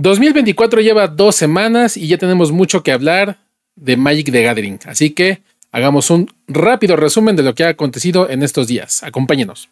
[0.00, 3.38] 2024 lleva dos semanas y ya tenemos mucho que hablar
[3.74, 4.78] de Magic the Gathering.
[4.84, 9.02] Así que hagamos un rápido resumen de lo que ha acontecido en estos días.
[9.02, 9.70] Acompáñenos.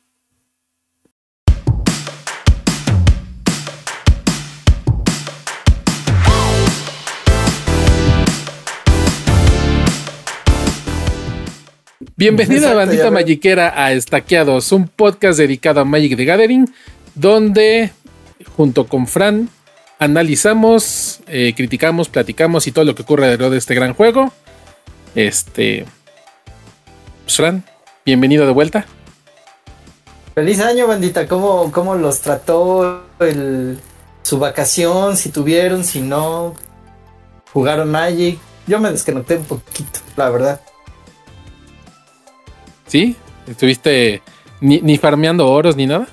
[12.17, 16.69] Bienvenida bandita magiquera a Estaqueados, un podcast dedicado a Magic the Gathering,
[17.15, 17.93] donde
[18.57, 19.51] junto con Fran
[19.99, 24.33] analizamos, eh, criticamos, platicamos y todo lo que ocurre alrededor de este gran juego.
[25.15, 25.87] Este.
[27.25, 27.65] Pues, Fran,
[28.05, 28.87] bienvenido de vuelta.
[30.35, 31.27] Feliz año, bandita.
[31.27, 33.07] ¿Cómo, cómo los trató
[34.23, 35.17] su vacación?
[35.17, 36.55] Si tuvieron, si no.
[37.53, 38.39] ¿Jugaron Magic?
[38.67, 40.61] Yo me desconecté un poquito, la verdad.
[42.87, 43.17] ¿Sí?
[43.47, 44.23] ¿Estuviste
[44.61, 46.07] ni, ni farmeando oros ni nada?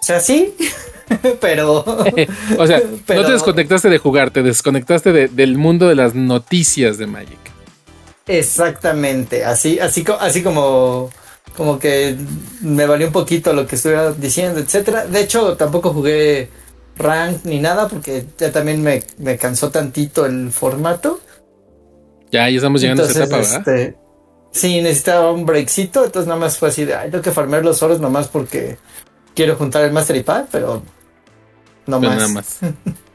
[0.00, 0.54] O sea, sí,
[1.40, 1.84] pero...
[2.58, 7.06] o sea, no te desconectaste de jugar, te desconectaste del mundo de las noticias de
[7.06, 7.38] Magic.
[8.26, 11.10] Exactamente, así, así, así como,
[11.56, 12.16] como que
[12.60, 15.06] me valió un poquito lo que estuviera diciendo, etcétera.
[15.06, 16.48] De hecho, tampoco jugué
[16.96, 21.20] rank ni nada porque ya también me, me cansó tantito el formato.
[22.32, 23.58] Ya, ya estamos llegando a esa etapa, ¿verdad?
[23.58, 24.06] Este,
[24.56, 27.82] Sí, necesitaba un breakcito, entonces nada más fue así de, ay, tengo que farmear los
[27.82, 28.78] oros nomás porque
[29.34, 30.82] quiero juntar el Master y Pad, pero
[31.86, 32.16] no más.
[32.16, 32.60] Nada más.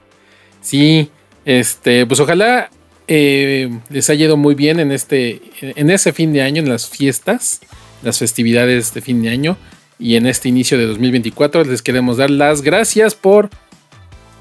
[0.61, 1.09] sí,
[1.45, 2.69] este, pues ojalá
[3.07, 6.89] eh, les haya ido muy bien en este, en ese fin de año, en las
[6.89, 7.61] fiestas,
[8.03, 9.57] las festividades de fin de año
[10.01, 13.51] y en este inicio de 2024 les queremos dar las gracias por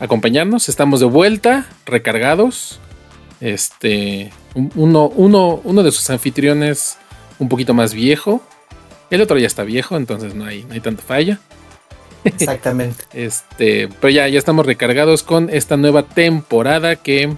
[0.00, 0.70] acompañarnos.
[0.70, 2.80] Estamos de vuelta, recargados.
[3.42, 6.96] Este, uno, uno, uno de sus anfitriones
[7.38, 8.42] un poquito más viejo.
[9.10, 11.40] El otro ya está viejo, entonces no hay, no hay tanta falla.
[12.24, 13.04] Exactamente.
[13.12, 17.34] este, pero ya, ya estamos recargados con esta nueva temporada que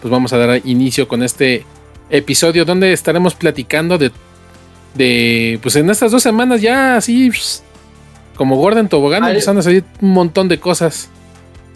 [0.00, 1.64] pues vamos a dar inicio con este
[2.10, 4.12] episodio donde estaremos platicando de,
[4.94, 7.30] de pues en estas dos semanas ya así
[8.36, 11.08] como Gordon Tobogán empezando a salir un montón de cosas.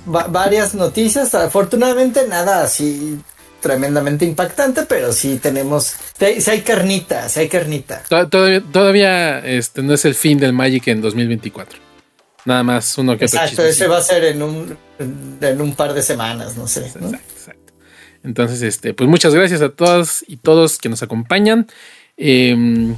[0.05, 3.19] varias noticias, afortunadamente nada así
[3.61, 8.03] tremendamente impactante, pero sí tenemos, si hay carnita, si hay carnita.
[8.09, 11.88] Todavía, todavía este, no es el fin del Magic en 2024.
[12.45, 16.03] Nada más uno que Exacto, ese va a ser en un, en un par de
[16.03, 16.87] semanas, no sé.
[16.87, 17.73] Exacto, exacto.
[18.25, 21.67] Entonces, este, pues muchas gracias a todas y todos que nos acompañan.
[22.17, 22.97] Em,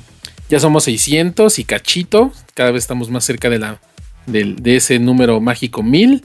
[0.48, 2.32] ya somos 600 y cachito.
[2.54, 3.80] Cada vez estamos más cerca de, la,
[4.26, 6.24] de, de ese número mágico 1000.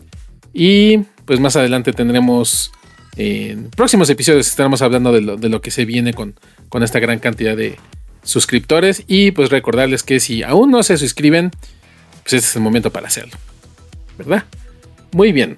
[0.54, 2.72] Y pues más adelante tendremos
[3.18, 6.36] en próximos episodios estaremos hablando de lo, que se viene con,
[6.70, 7.78] con, esta gran cantidad de
[8.24, 9.04] suscriptores.
[9.08, 11.52] Y pues recordarles que si aún no se suscriben,
[12.26, 13.38] pues este es el momento para hacerlo.
[14.18, 14.46] ¿Verdad?
[15.12, 15.58] Muy bien.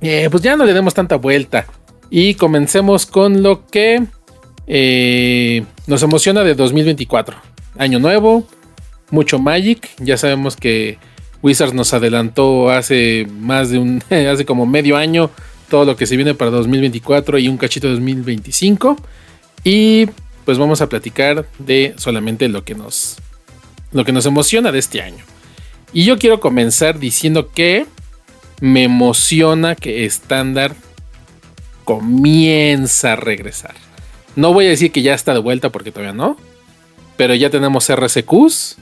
[0.00, 1.64] Eh, pues ya no le demos tanta vuelta.
[2.10, 4.02] Y comencemos con lo que
[4.66, 7.36] eh, nos emociona de 2024.
[7.78, 8.48] Año nuevo,
[9.12, 9.88] mucho Magic.
[9.98, 10.98] Ya sabemos que
[11.40, 15.30] Wizards nos adelantó hace más de un, hace como medio año
[15.68, 18.96] todo lo que se viene para 2024 y un cachito de 2025.
[19.62, 20.06] Y
[20.44, 23.18] pues vamos a platicar de solamente lo que nos,
[23.92, 25.29] lo que nos emociona de este año.
[25.92, 27.86] Y yo quiero comenzar diciendo que
[28.60, 30.74] me emociona que estándar
[31.84, 33.74] comienza a regresar.
[34.36, 36.36] No voy a decir que ya está de vuelta porque todavía no.
[37.16, 38.78] Pero ya tenemos RCQs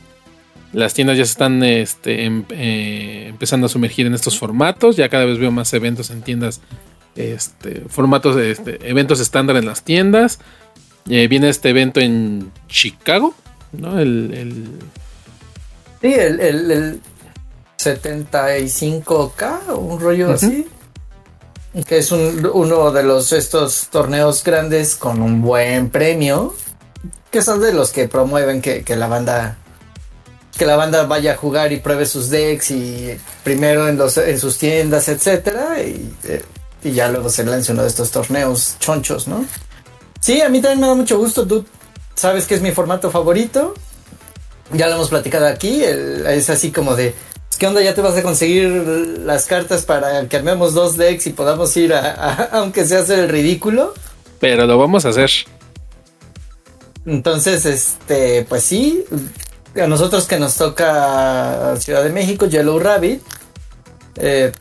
[0.72, 4.96] las tiendas ya se están este, em, eh, empezando a sumergir en estos formatos.
[4.96, 6.60] Ya cada vez veo más eventos en tiendas,
[7.16, 10.40] este, formatos este, eventos estándar en las tiendas.
[11.08, 13.34] Eh, viene este evento en Chicago,
[13.72, 13.98] ¿no?
[13.98, 14.68] El,
[16.00, 17.00] Sí, el,
[17.78, 20.66] 75K, un rollo así.
[21.86, 26.54] Que es uno de los estos torneos grandes con un buen premio.
[27.30, 29.58] Que son de los que promueven que la banda
[30.58, 34.38] que la banda vaya a jugar y pruebe sus decks y primero en, los, en
[34.38, 36.44] sus tiendas, etcétera, y, eh,
[36.82, 39.46] y, ya luego se lance uno de estos torneos chonchos, ¿no?
[40.20, 41.64] Sí, a mí también me da mucho gusto, tú
[42.16, 43.74] sabes que es mi formato favorito,
[44.72, 47.14] ya lo hemos platicado aquí, es así como de,
[47.58, 47.82] ¿qué onda?
[47.82, 48.68] Ya te vas a conseguir
[49.24, 53.28] las cartas para que armemos dos decks y podamos ir a, aunque sea hacer el
[53.28, 53.94] ridículo.
[54.40, 55.30] Pero lo vamos a hacer.
[57.06, 59.04] Entonces, este, pues sí,
[59.80, 63.22] a nosotros que nos toca Ciudad de México, Yellow Rabbit,
[64.16, 64.52] eh,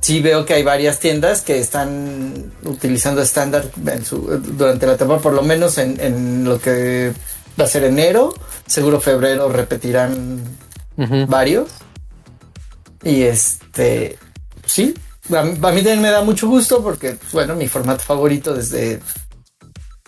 [0.00, 5.42] sí veo que hay varias tiendas que están utilizando estándar durante la temporada, por lo
[5.42, 7.12] menos en, lo que
[7.58, 8.34] va a ser enero,
[8.66, 10.42] seguro febrero repetirán
[11.28, 11.70] varios.
[13.02, 14.18] Y este
[14.64, 14.94] sí,
[15.36, 19.00] a, mí también me da mucho gusto porque, bueno, mi formato favorito desde,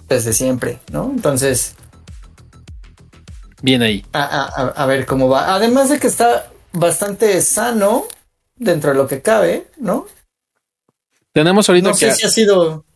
[0.08, 1.10] desde siempre, ¿no?
[1.14, 1.74] Entonces...
[3.62, 4.04] Bien ahí.
[4.12, 5.54] A, ver cómo va.
[5.54, 8.04] Además de que está bastante sano
[8.56, 10.06] dentro de lo que cabe, ¿no?
[11.32, 12.86] Tenemos ahorita no sé si ha sido...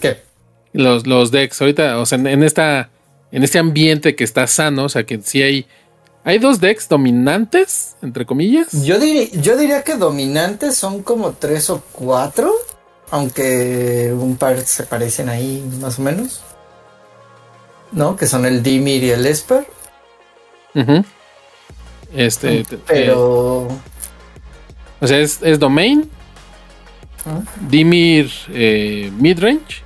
[0.00, 0.22] ¿Qué?
[0.72, 2.90] Los, los decks ahorita, o sea, en esta...
[3.32, 5.66] En este ambiente que está sano, o sea, que sí hay
[6.24, 8.68] ¿Hay dos decks dominantes, entre comillas?
[8.84, 12.52] Yo, yo diría que dominantes son como tres o cuatro,
[13.10, 16.42] aunque un par se parecen ahí más o menos.
[17.90, 18.16] ¿No?
[18.16, 19.66] Que son el Dimir y el Esper.
[22.14, 22.64] Este.
[22.86, 23.68] Pero.
[25.00, 26.08] o sea, es, Domain.
[27.68, 29.82] Dimir eh, Midrange.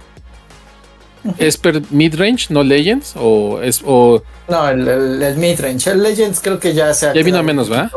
[1.38, 3.14] Esper Midrange, no Legends.
[3.16, 3.82] O es.
[3.84, 5.90] O no, el, el, midrange.
[5.90, 7.14] El Legends creo que ya se ha.
[7.14, 7.90] Ya vino a menos, ¿va?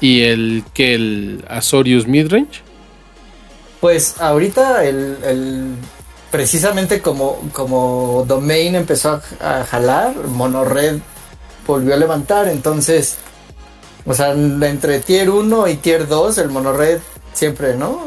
[0.00, 2.62] ¿Y el que el Azorius midrange?
[3.80, 5.74] Pues ahorita el,
[6.30, 10.98] precisamente como, como Domain empezó a, jalar, Monored
[11.66, 13.16] volvió a levantar, entonces,
[14.06, 17.00] o sea, entre tier 1 y tier 2, el Monored
[17.32, 18.06] siempre, ¿no?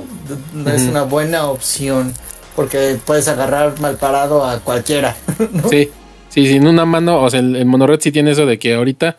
[0.66, 2.14] Es una buena opción,
[2.56, 5.16] porque puedes agarrar mal parado a cualquiera.
[5.70, 5.90] Sí.
[6.36, 9.18] Sí, sin una mano, o sea, el, Monored sí tiene eso de que ahorita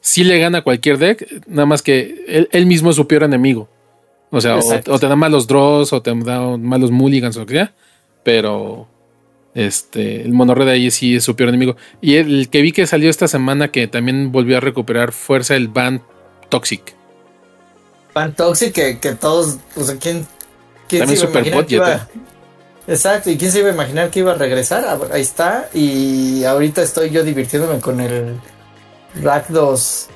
[0.00, 3.70] sí le gana cualquier deck, nada más que él, mismo es su peor enemigo.
[4.28, 7.54] O sea, o, te da malos draws, o te da malos mulligans, o lo que
[7.54, 7.74] sea,
[8.22, 8.86] pero
[9.54, 11.76] este, el Monored ahí sí es su peor enemigo.
[12.02, 15.68] Y el, que vi que salió esta semana que también volvió a recuperar fuerza, el
[15.68, 16.02] Band
[16.50, 16.94] Toxic.
[18.14, 20.26] Band Toxic, que, que todos, o sea, ¿quién,
[20.86, 21.50] quién también super
[22.88, 24.82] Exacto, y quién se iba a imaginar que iba a regresar.
[24.88, 25.68] Ah, ahí está.
[25.74, 28.40] Y ahorita estoy yo divirtiéndome con el
[29.22, 30.08] Rack 2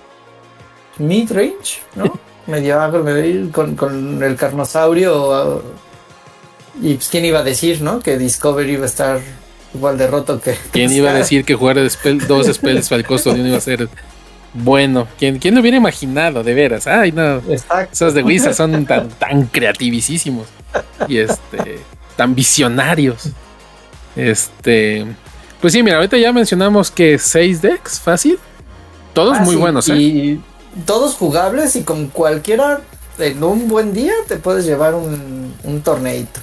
[0.99, 2.19] Midrange, ¿no?
[2.47, 3.05] medio agro,
[3.53, 5.63] con, con el carnosaurio.
[6.81, 8.01] Y pues, quién iba a decir, ¿no?
[8.01, 9.21] Que Discovery iba a estar
[9.75, 10.57] igual de roto que.
[10.73, 11.77] ¿Quién iba a decir que jugar
[12.27, 13.87] dos spells al costo de uno iba a ser
[14.55, 15.07] bueno?
[15.19, 16.87] ¿Quién, ¿Quién lo hubiera imaginado, de veras?
[16.87, 17.37] Ay, no.
[17.51, 17.93] Exacto.
[17.93, 20.47] Esos de Wizard son tan, tan creativísimos.
[21.07, 21.81] Y este
[22.17, 23.31] tan visionarios.
[24.17, 25.07] Este,
[25.61, 28.39] pues sí, mira, ahorita ya mencionamos que seis decks, fácil.
[29.13, 29.97] Todos muy buenos, ¿eh?
[29.97, 30.41] Y
[30.87, 32.81] todos jugables y con cualquiera
[33.19, 36.41] en un buen día te puedes llevar un, un torneito.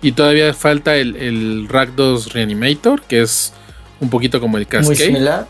[0.00, 3.52] Y todavía falta el, el 2 Reanimator, que es
[4.00, 4.86] un poquito como el Cascade.
[4.86, 5.48] Muy similar.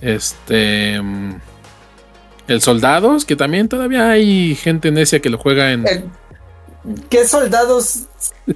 [0.00, 1.00] Este.
[2.48, 5.84] El Soldados, que también todavía hay gente necia que lo juega en.
[7.08, 8.06] ¿Qué soldados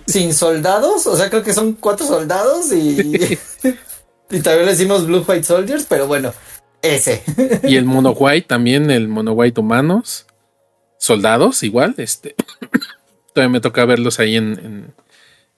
[0.06, 1.06] sin soldados?
[1.06, 2.98] O sea, creo que son cuatro soldados y,
[4.30, 6.32] y también le decimos Blue White Soldiers, pero bueno,
[6.82, 7.22] ese.
[7.64, 10.26] y el Mono White también, el Mono White humanos,
[10.98, 12.34] soldados igual, este.
[13.34, 14.94] Todavía me toca verlos ahí en,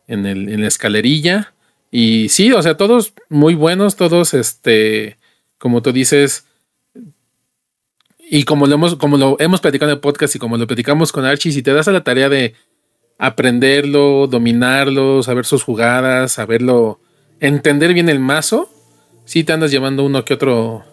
[0.06, 1.52] en, el, en la escalerilla.
[1.90, 5.18] Y sí, o sea, todos muy buenos, todos, este,
[5.58, 6.46] como tú dices,
[8.28, 11.12] y como lo hemos, como lo hemos platicado en el podcast y como lo platicamos
[11.12, 12.54] con Archie, si te das a la tarea de
[13.18, 17.00] aprenderlo, dominarlo, saber sus jugadas, saberlo,
[17.38, 18.68] entender bien el mazo,
[19.24, 20.84] si te andas llevando uno que otro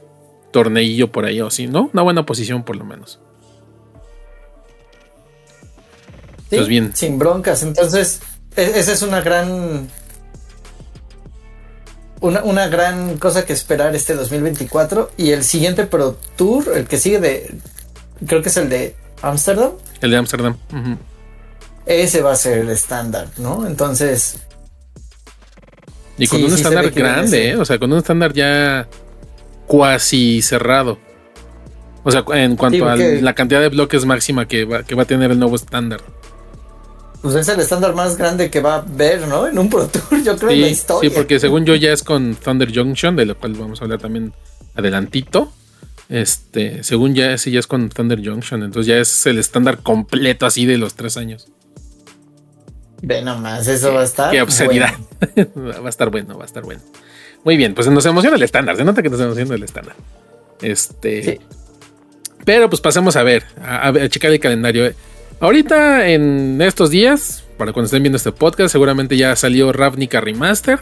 [0.51, 1.89] torneillo por ahí o sí, ¿no?
[1.91, 3.19] Una buena posición por lo menos.
[6.49, 6.95] Sí, pues bien.
[6.95, 7.63] Sin broncas.
[7.63, 8.21] Entonces,
[8.55, 9.89] e-, esa es una gran
[12.23, 15.11] una, gran cosa que esperar este 2024.
[15.17, 17.55] Y el siguiente Pro Tour, el que sigue de.
[18.25, 19.71] Creo que es el de Amsterdam.
[20.01, 20.57] El de Amsterdam.
[21.85, 23.67] Ese va a ser el estándar, ¿no?
[23.67, 24.37] Entonces.
[26.17, 27.55] Y con un estándar grande, ¿eh?
[27.57, 28.87] O sea, con un estándar ya
[29.67, 30.99] cuasi cerrado.
[32.03, 35.05] O sea, en cuanto a la cantidad de bloques máxima que va, que va a
[35.05, 36.01] tener el nuevo estándar
[37.23, 39.47] pues es el estándar más grande que va a ver, ¿no?
[39.47, 41.09] En un Pro Tour, yo creo, en la historia.
[41.09, 43.99] Sí, porque según yo ya es con Thunder Junction, de lo cual vamos a hablar
[43.99, 44.33] también
[44.75, 45.49] adelantito.
[46.09, 50.45] Este, según ya ese ya es con Thunder Junction, entonces ya es el estándar completo
[50.45, 51.47] así de los tres años.
[53.01, 54.29] Ve nomás, eso va a estar.
[54.29, 54.93] Qué obscenidad.
[55.55, 56.81] va a estar bueno, va a estar bueno.
[57.45, 59.95] Muy bien, pues nos emociona el estándar, se nota que nos emociona el estándar.
[60.61, 61.39] Este.
[62.43, 64.93] Pero pues pasemos a ver, a, a checar el calendario.
[65.39, 70.79] Ahorita, en estos días, para cuando estén viendo este podcast, seguramente ya salió Ravnica Remaster.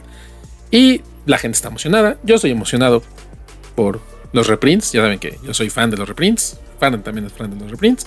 [0.69, 2.17] Y la gente está emocionada.
[2.23, 3.03] Yo estoy emocionado
[3.75, 3.99] por
[4.33, 4.91] los reprints.
[4.91, 6.59] Ya saben que yo soy fan de los reprints.
[6.79, 8.05] Fan también es fan de los reprints.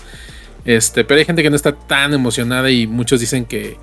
[0.64, 3.76] Este, pero hay gente que no está tan emocionada y muchos dicen que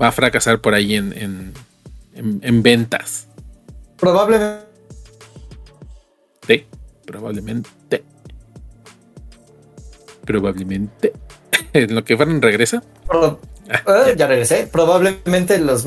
[0.00, 1.54] va a fracasar por ahí en,
[2.14, 3.28] en, ventas.
[3.96, 4.66] Probablemente.
[6.46, 6.66] Sí,
[7.06, 8.04] probablemente.
[10.24, 11.12] Probablemente.
[11.72, 12.82] en lo que fueron regresa.
[13.06, 13.38] Pro-
[13.86, 14.68] Ah, eh, ya regresé.
[14.70, 15.86] Probablemente los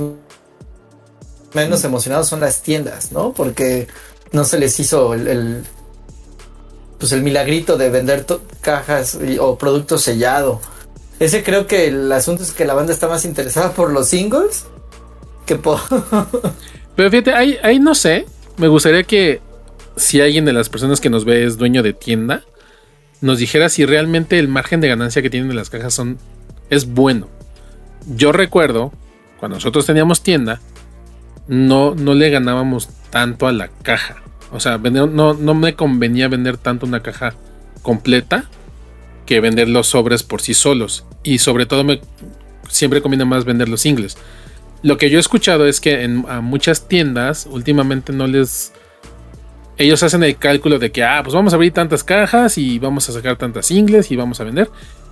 [1.53, 3.33] menos emocionados son las tiendas, ¿no?
[3.33, 3.87] Porque
[4.31, 5.63] no se les hizo el, el-
[6.97, 8.25] pues el milagrito de vender
[8.61, 10.61] cajas y- o producto sellado.
[11.19, 14.65] Ese creo que el asunto es que la banda está más interesada por los singles
[15.45, 15.79] que por
[16.95, 18.25] Pero fíjate, ahí, ahí no sé.
[18.57, 19.41] Me gustaría que
[19.97, 22.43] si alguien de las personas que nos ve es dueño de tienda,
[23.25, 26.19] nos dijera si realmente el margen de ganancia que tienen las cajas son,
[26.69, 27.27] es bueno.
[28.15, 28.93] Yo recuerdo,
[29.39, 30.61] cuando nosotros teníamos tienda,
[31.47, 34.17] no, no le ganábamos tanto a la caja.
[34.51, 37.33] O sea, no, no me convenía vender tanto una caja
[37.81, 38.45] completa
[39.25, 41.03] que vender los sobres por sí solos.
[41.23, 42.01] Y sobre todo me
[42.69, 44.19] siempre conviene más vender los singles.
[44.83, 48.71] Lo que yo he escuchado es que en a muchas tiendas últimamente no les...
[49.77, 53.09] Ellos hacen el cálculo de que, ah, pues vamos a abrir tantas cajas y vamos
[53.09, 54.69] a sacar tantas singles y vamos a vender.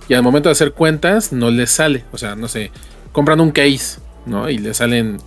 [0.08, 2.04] Y al momento de hacer cuentas no les sale.
[2.12, 2.70] O sea, no sé,
[3.12, 4.48] compran un case, ¿no?
[4.48, 5.18] Y le salen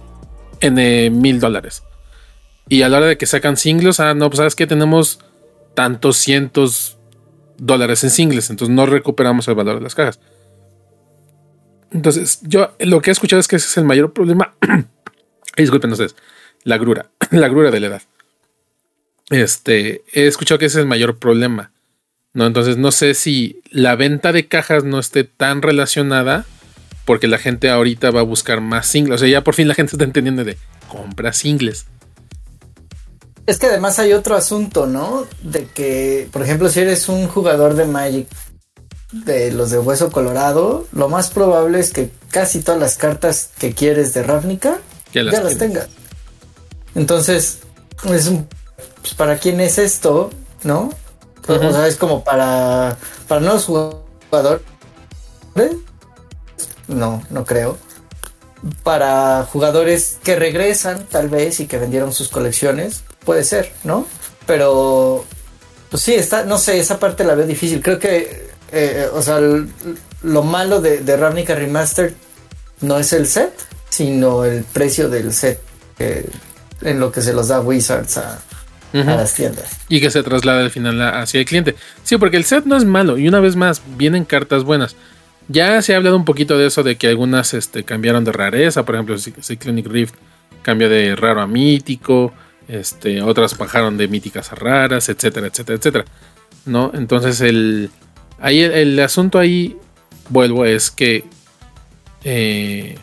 [0.60, 1.84] en mil dólares.
[2.70, 5.20] Y a la hora de que sacan singles, ah, no, pues sabes que tenemos
[5.74, 6.98] tantos cientos
[7.58, 8.50] dólares en singles.
[8.50, 10.20] Entonces no recuperamos el valor de las cajas.
[11.91, 14.56] Entonces, yo lo que he escuchado es que ese es el mayor problema.
[15.58, 16.15] Disculpen ustedes,
[16.63, 18.01] la grura, la grura de la edad.
[19.29, 21.72] Este, he escuchado que ese es el mayor problema.
[22.34, 22.46] ¿no?
[22.46, 26.46] Entonces, no sé si la venta de cajas no esté tan relacionada
[27.05, 29.15] porque la gente ahorita va a buscar más singles.
[29.15, 30.57] O sea, ya por fin la gente está entendiendo de
[30.88, 31.86] compra singles.
[33.46, 35.25] Es que además hay otro asunto, ¿no?
[35.41, 38.27] De que, por ejemplo, si eres un jugador de Magic
[39.13, 43.74] de los de Hueso Colorado, lo más probable es que casi todas las cartas que
[43.74, 44.79] quieres de Ravnica
[45.13, 45.57] Ya ya las las, tienes.
[45.57, 45.89] tengas.
[46.93, 47.60] Entonces,
[48.12, 48.50] es un,
[49.07, 50.31] pues, para quién es esto,
[50.63, 50.89] ¿no?
[51.47, 52.97] O sea, es como para,
[53.27, 54.61] para nuevos jugadores.
[56.89, 57.77] No, no creo.
[58.83, 64.05] Para jugadores que regresan, tal vez, y que vendieron sus colecciones, puede ser, ¿no?
[64.45, 65.23] Pero,
[65.89, 67.81] pues sí, está, no sé, esa parte la veo difícil.
[67.81, 72.13] Creo que, eh, o sea, lo malo de, de Ravnica Remastered
[72.81, 73.53] no es el set,
[73.89, 75.61] sino el precio del set
[75.97, 76.29] eh,
[76.81, 78.39] en lo que se los da Wizards a,
[78.94, 79.79] A las tiendas.
[79.89, 81.75] Y que se traslada al final hacia el cliente.
[82.03, 83.17] Sí, porque el set no es malo.
[83.17, 84.96] Y una vez más, vienen cartas buenas.
[85.50, 88.86] Ya se ha hablado un poquito de eso, de que algunas este, cambiaron de rareza.
[88.86, 90.15] Por ejemplo, Cy- Cyclonic Rift
[90.62, 92.34] cambia de raro a mítico.
[92.67, 96.06] Este, otras bajaron de míticas a raras, etcétera, etcétera, etcétera.
[96.65, 96.91] ¿No?
[96.94, 97.89] Entonces el.
[98.39, 99.77] Ahí el, el asunto ahí,
[100.29, 101.24] vuelvo, es que
[102.24, 102.98] eh,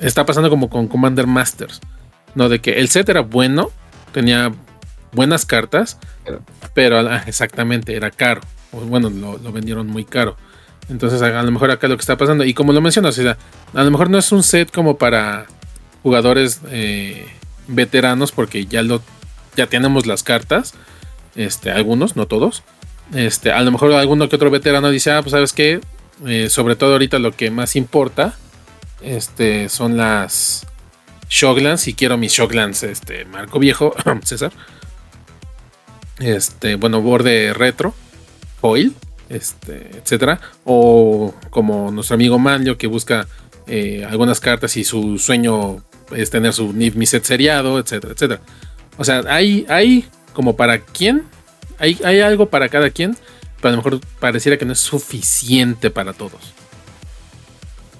[0.00, 1.80] está pasando como con Commander Masters.
[2.34, 2.48] ¿No?
[2.48, 3.70] De que el set era bueno,
[4.12, 4.52] tenía
[5.12, 5.98] buenas cartas,
[6.74, 8.40] pero ah, exactamente era caro.
[8.72, 10.36] Bueno, lo, lo vendieron muy caro.
[10.88, 13.22] Entonces, a, a lo mejor acá lo que está pasando, y como lo mencionas, o
[13.22, 13.36] sea,
[13.74, 15.46] a lo mejor no es un set como para
[16.02, 17.26] jugadores eh,
[17.66, 19.02] veteranos, porque ya lo
[19.56, 20.74] ya tenemos las cartas.
[21.34, 22.62] Este, algunos, no todos.
[23.14, 25.80] Este, a lo mejor alguno que otro veterano dice, ah, pues sabes qué,
[26.26, 28.34] Eh, sobre todo ahorita lo que más importa
[29.02, 30.66] este, son las
[31.28, 31.86] Shoglans.
[31.88, 34.52] Y quiero mis Shoglans, este, Marco Viejo, César.
[36.18, 37.94] Este, bueno, borde retro,
[38.60, 38.94] foil,
[39.28, 40.40] este, etcétera.
[40.64, 43.26] O como nuestro amigo Manlio que busca
[43.66, 45.84] eh, algunas cartas y su sueño
[46.14, 48.40] es tener su Niv Miset seriado, etcétera, etcétera.
[48.96, 51.24] O sea, hay, hay como para quién,
[51.78, 53.16] hay, hay algo para cada quien,
[53.60, 56.54] pero a lo mejor pareciera que no es suficiente para todos.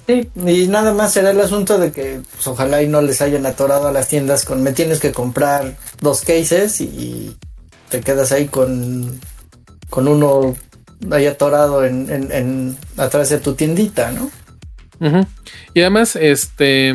[0.07, 3.45] Sí, y nada más será el asunto de que pues, ojalá y no les hayan
[3.45, 7.37] atorado a las tiendas con me tienes que comprar dos cases y
[7.89, 9.19] te quedas ahí con,
[9.91, 10.57] con uno
[11.11, 14.31] ahí atorado en, en, en atrás de tu tiendita, ¿no?
[15.75, 16.93] Y además, este,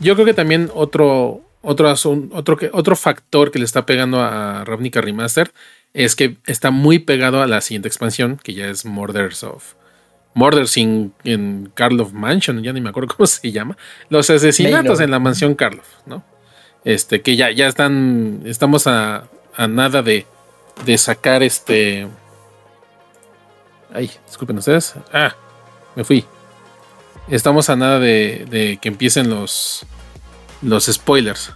[0.00, 4.20] yo creo que también otro, otro, asun- otro, que- otro factor que le está pegando
[4.20, 5.52] a Ravnica Remaster
[5.94, 9.74] es que está muy pegado a la siguiente expansión, que ya es Murders of
[10.34, 13.76] Murders in, en Karlov Mansion, ya ni me acuerdo cómo se llama.
[14.10, 16.24] Los asesinatos en la mansión Karlov, ¿no?
[16.84, 19.28] Este, que ya, ya están, estamos a,
[19.58, 20.24] a nada de,
[20.86, 22.06] de sacar este...
[23.92, 24.94] Ay, disculpen ustedes.
[25.12, 25.34] Ah,
[25.94, 26.24] me fui.
[27.28, 29.84] Estamos a nada de, de que empiecen los,
[30.62, 31.50] los spoilers.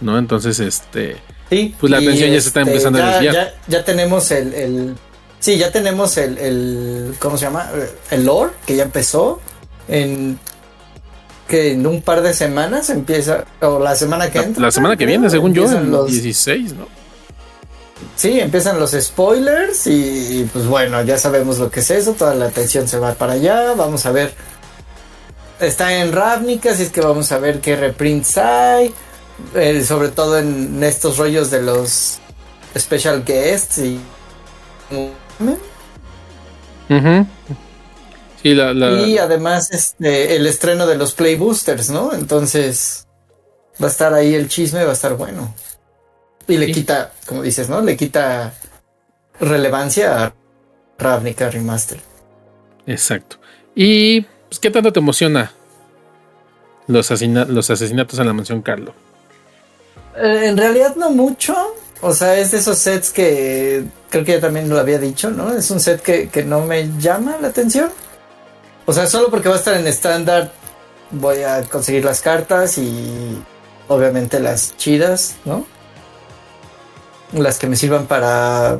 [0.00, 0.18] ¿No?
[0.18, 1.16] Entonces, este...
[1.50, 1.74] Sí.
[1.80, 3.34] Pues la atención ya se está empezando a desviar.
[3.34, 4.96] Ya, ya tenemos el, el-
[5.38, 7.70] sí, ya tenemos el, el, ¿cómo se llama?
[8.10, 9.40] El lore que ya empezó
[9.88, 10.38] en
[11.52, 14.62] que en un par de semanas empieza o la semana que La, entra.
[14.62, 16.86] la semana que viene, según yo, el los- 16, ¿no?
[18.16, 22.46] sí, empiezan los spoilers y, pues bueno, ya sabemos lo que es eso, toda la
[22.46, 24.32] atención se va para allá, vamos a ver.
[25.60, 28.94] Está en Ravnica, así es que vamos a ver qué reprints hay,
[29.54, 32.18] eh, sobre todo en estos rollos de los
[32.78, 34.00] special guests y...
[38.42, 42.12] Y además este, el estreno de los Play Boosters, ¿no?
[42.12, 43.06] Entonces
[43.80, 45.54] va a estar ahí el chisme, va a estar bueno.
[46.48, 47.80] Y le quita, como dices, ¿no?
[47.80, 48.52] Le quita
[49.38, 50.34] relevancia a
[50.98, 52.00] Ravnica Remaster.
[52.86, 53.36] Exacto.
[53.74, 55.52] ¿Y pues, qué tanto te emociona
[56.88, 57.10] los,
[57.48, 58.92] los asesinatos en la mansión Carlo?
[60.16, 61.54] Eh, en realidad no mucho.
[62.00, 65.52] O sea, es de esos sets que creo que ya también lo había dicho, ¿no?
[65.52, 67.90] Es un set que, que no me llama la atención.
[68.86, 70.52] O sea, solo porque va a estar en estándar
[71.12, 73.38] voy a conseguir las cartas y
[73.88, 75.64] obviamente las chidas, ¿no?
[77.32, 78.78] Las que me sirvan para,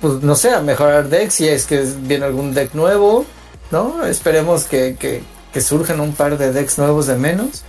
[0.00, 3.26] pues no sé, a mejorar decks si es que viene algún deck nuevo,
[3.70, 4.04] ¿no?
[4.04, 7.62] Esperemos que, que, que surjan un par de decks nuevos de menos.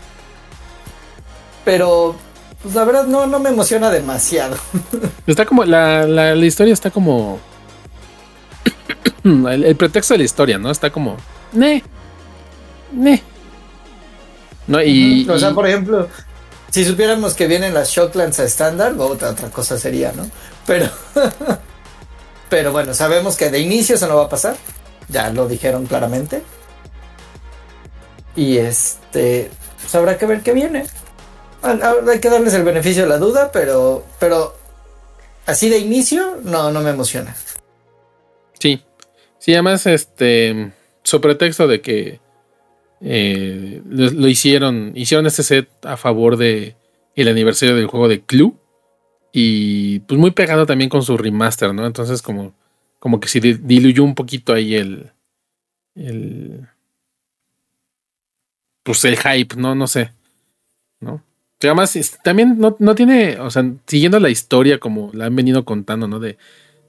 [1.65, 2.15] Pero,
[2.61, 4.55] pues la verdad no, no me emociona demasiado.
[5.27, 7.39] Está como, la, la, la historia está como
[9.23, 10.71] el, pretexto de la historia, ¿no?
[10.71, 11.17] Está como,
[11.53, 11.83] ne,
[12.91, 13.21] ne.
[14.67, 16.07] No, y, o sea, por ejemplo,
[16.69, 20.29] si supiéramos que vienen las Shocklands a estándar, otra, otra cosa sería, ¿no?
[20.65, 20.89] Pero,
[22.49, 24.55] pero bueno, sabemos que de inicio eso no va a pasar.
[25.09, 26.43] Ya lo dijeron claramente.
[28.35, 29.51] Y este,
[29.81, 30.85] pues habrá que ver qué viene.
[31.61, 34.55] Hay que darles el beneficio de la duda, pero, pero
[35.45, 37.35] así de inicio, no, no me emociona.
[38.57, 38.83] Sí,
[39.41, 40.71] Sí, además, este,
[41.01, 42.19] sobre pretexto de que
[43.01, 46.75] eh, lo, hicieron, hicieron este set a favor de
[47.15, 48.53] el aniversario del juego de Clue
[49.33, 51.87] y pues muy pegado también con su remaster, ¿no?
[51.87, 52.53] Entonces como,
[52.99, 55.11] como que se diluyó un poquito ahí el,
[55.95, 56.67] el,
[58.83, 59.73] pues el hype, ¿no?
[59.73, 60.11] No sé,
[60.99, 61.23] ¿no?
[61.63, 66.07] además, también no, no tiene, o sea, siguiendo la historia como la han venido contando,
[66.07, 66.19] ¿no?
[66.19, 66.37] De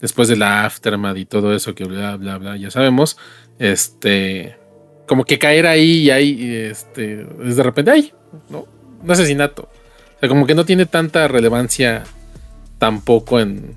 [0.03, 3.17] después de la aftermath y todo eso que bla, bla, bla, ya sabemos,
[3.59, 4.59] este,
[5.07, 8.13] como que caer ahí y ahí, este, es de repente, ay,
[8.51, 8.67] no,
[9.03, 9.63] un asesinato.
[10.17, 12.03] O sea, como que no tiene tanta relevancia
[12.79, 13.77] tampoco en,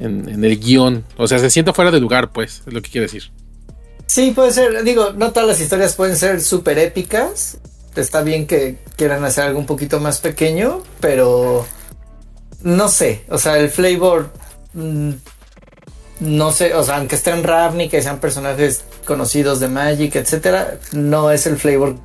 [0.00, 1.04] en, el guion.
[1.16, 3.30] O sea, se siente fuera de lugar, pues, es lo que quiere decir.
[4.06, 4.82] Sí, puede ser.
[4.84, 7.58] Digo, no todas las historias pueden ser súper épicas.
[7.96, 11.66] Está bien que quieran hacer algo un poquito más pequeño, pero
[12.62, 13.24] no sé.
[13.28, 14.30] O sea, el flavor
[14.76, 21.30] no sé, o sea, aunque estén Ravnica y sean personajes conocidos de Magic, etcétera, no
[21.30, 21.96] es el flavor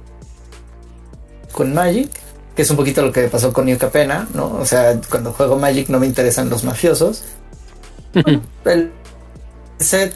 [1.52, 2.10] con Magic,
[2.56, 4.54] que es un poquito lo que pasó con New Capena, ¿no?
[4.54, 7.24] O sea, cuando juego Magic no me interesan los mafiosos.
[8.66, 8.92] el
[9.80, 10.16] set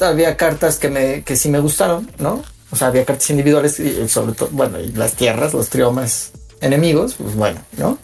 [0.00, 2.42] había cartas que me que sí me gustaron, ¿no?
[2.70, 7.14] O sea, había cartas individuales y sobre todo, bueno, y las tierras, los triomas enemigos,
[7.14, 7.98] pues bueno, ¿no?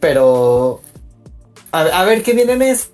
[0.00, 0.82] Pero
[1.74, 2.90] a, ver qué vienen es.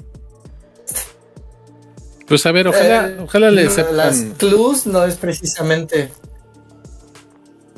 [2.27, 3.97] Pues a ver, ojalá, eh, ojalá le sepan.
[3.97, 6.11] Las clues no es precisamente.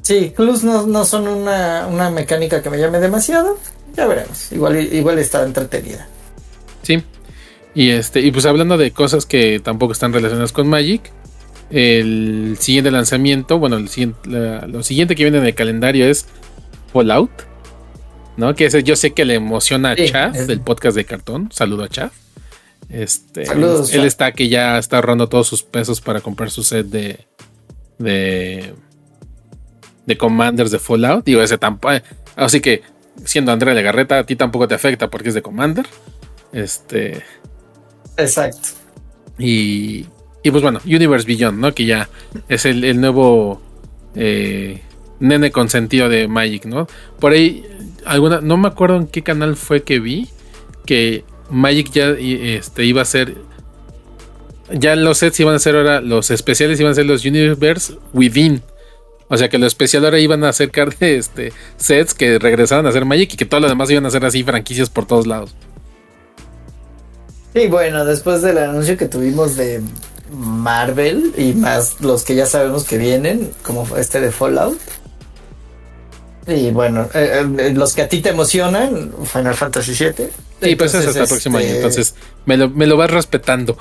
[0.02, 3.58] Sí, clues no, son una, mecánica que me llame demasiado.
[3.96, 4.52] Ya veremos.
[4.52, 6.06] Igual, igual está entretenida.
[6.82, 7.02] Sí.
[7.74, 11.10] Y este, y pues hablando de cosas que tampoco están relacionadas con Magic.
[11.70, 16.26] El siguiente lanzamiento, bueno, el siguiente, lo siguiente que viene en el calendario es
[16.92, 17.51] Fallout.
[18.36, 18.54] ¿No?
[18.54, 21.50] Que ese yo sé que le emociona a Chaz del podcast de cartón.
[21.52, 22.12] Saludo a Chaz.
[22.88, 27.26] Este, él, está que ya está ahorrando todos sus pesos para comprar su set de
[27.98, 28.74] de
[30.06, 31.24] de Commanders de Fallout.
[31.24, 31.94] Digo, ese tampoco.
[31.94, 32.02] Eh,
[32.36, 32.82] así que
[33.24, 35.86] siendo Andrea Legarreta, a ti tampoco te afecta porque es de Commander.
[36.52, 37.22] Este.
[38.16, 38.68] Exacto.
[39.38, 40.06] Y,
[40.42, 41.74] y pues bueno, Universe Beyond, ¿no?
[41.74, 42.08] Que ya
[42.48, 43.62] es el, el nuevo
[44.14, 44.82] eh,
[45.20, 46.86] nene consentido de Magic, ¿no?
[47.18, 47.64] Por ahí
[48.04, 50.28] alguna, no me acuerdo en qué canal fue que vi
[50.86, 53.36] que Magic ya este, iba a ser.
[54.72, 58.62] Ya los sets iban a ser ahora, los especiales iban a ser los Universe Within.
[59.28, 62.92] O sea que los especiales ahora iban a acercar de este, sets que regresaban a
[62.92, 65.54] ser Magic y que todos los demás iban a ser así franquicias por todos lados.
[67.54, 69.82] Y bueno, después del anuncio que tuvimos de
[70.34, 74.78] Marvel y más los que ya sabemos que vienen, como este de Fallout,
[76.46, 80.28] y bueno, eh, eh, los que a ti te emocionan, Final Fantasy VII.
[80.60, 82.14] Sí, pues es hasta el próximo año, este, entonces
[82.46, 83.76] me lo, me lo vas respetando.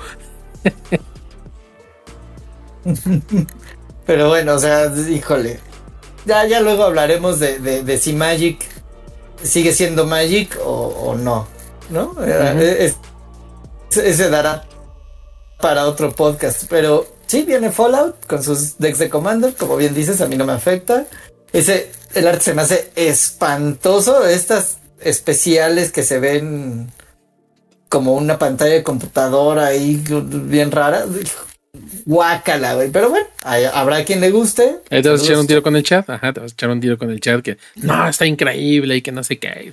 [4.06, 5.60] Pero bueno, o sea, híjole.
[6.24, 8.64] Ya, ya luego hablaremos de, de, si Magic
[9.42, 11.48] sigue siendo Magic o, no.
[11.90, 12.14] ¿no?
[12.24, 12.92] Eh,
[13.90, 14.64] ese dará
[15.60, 20.20] para otro podcast, pero sí viene Fallout con sus decks de Commander, como bien dices,
[20.20, 21.06] a mí no me afecta.
[21.52, 26.90] Ese, el arte se me hace espantoso, estas especiales que se ven
[27.88, 31.04] como una pantalla de computadora ahí bien rara.
[32.04, 32.90] Guácala, güey.
[32.90, 33.26] Pero bueno,
[33.74, 34.78] habrá quien le guste.
[34.90, 36.08] Ahí te vas a echar un tiro con el chat.
[36.08, 39.02] Ajá, te vas a echar un tiro con el chat que no, está increíble y
[39.02, 39.72] que no sé qué.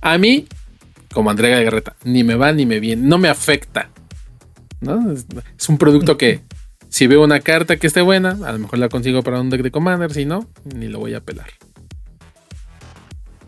[0.00, 0.46] A mí,
[1.12, 3.06] como Andrea Garreta, ni me va ni me viene.
[3.06, 3.90] No me afecta.
[4.80, 5.12] ¿no?
[5.12, 6.40] Es un producto que
[6.90, 9.62] si veo una carta que esté buena, a lo mejor la consigo para un deck
[9.62, 10.12] de Commander.
[10.12, 11.50] Si no, ni lo voy a pelar.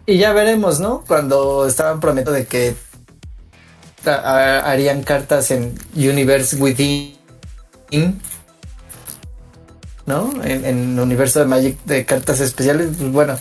[0.07, 1.05] Y ya veremos, ¿no?
[1.07, 2.75] Cuando estaban prometiendo de que
[4.05, 7.17] harían cartas en Universe Within,
[10.07, 10.33] ¿no?
[10.45, 13.39] En, el universo de Magic de cartas especiales, pues bueno,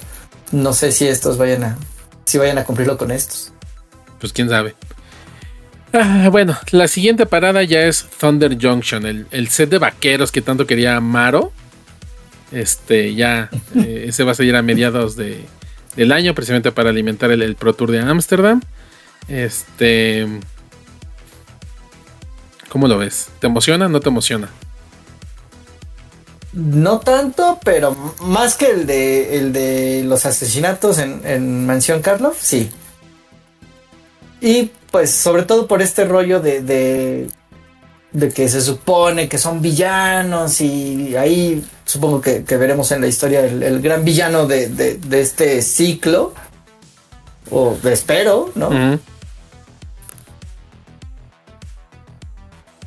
[0.51, 1.77] no sé si estos vayan a,
[2.25, 3.53] si vayan a cumplirlo con estos.
[4.19, 4.75] Pues quién sabe.
[5.93, 10.65] Ah, bueno, la siguiente parada ya es Thunder Junction, el, set de vaqueros que tanto
[10.65, 11.51] quería Amaro.
[12.51, 15.45] Este, ya, eh, ese va a salir a mediados de,
[15.95, 18.61] del año, precisamente para alimentar el, el Pro Tour de Ámsterdam.
[19.27, 20.27] Este,
[22.71, 23.27] ¿Cómo lo ves?
[23.39, 24.49] ¿Te emociona o no te emociona?
[26.53, 32.71] No tanto, pero más que el de, el de los asesinatos en, Mansión Karloff, sí.
[34.41, 36.61] Y pues sobre todo por este rollo de,
[38.11, 43.45] de, que se supone que son villanos y ahí supongo que, veremos en la historia
[43.45, 46.33] el, gran villano de, este ciclo.
[47.51, 48.99] O espero, ¿no?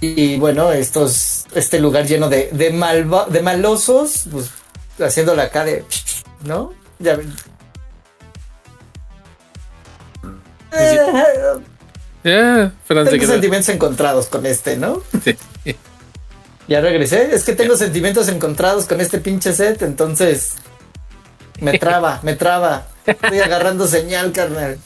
[0.01, 2.71] Y bueno, estos, este lugar lleno de, de,
[3.31, 4.51] de malosos, pues
[4.99, 5.85] haciendo la cara de.
[6.45, 6.73] ¿No?
[6.99, 7.19] Ya
[12.25, 15.03] eh, tengo sentimientos encontrados con este, ¿no?
[15.23, 15.37] Sí.
[16.67, 17.35] Ya regresé.
[17.35, 20.55] Es que tengo sentimientos encontrados con este pinche set, entonces
[21.61, 22.89] me traba, me traba.
[23.07, 24.79] Estoy agarrando señal, carnal.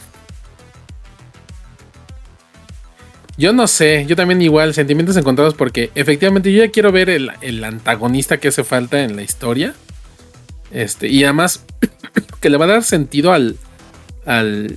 [3.36, 7.64] Yo no sé, yo también igual, sentimientos encontrados porque efectivamente yo ya quiero ver el,
[7.64, 9.74] antagonista que hace falta en la historia.
[10.72, 11.64] Este, y además
[12.40, 13.56] que le va a dar sentido al.
[14.26, 14.76] al.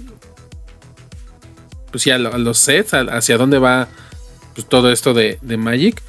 [1.92, 3.88] Pues sí, a, los sets, hacia dónde va
[4.56, 6.02] pues, todo esto de, Magic.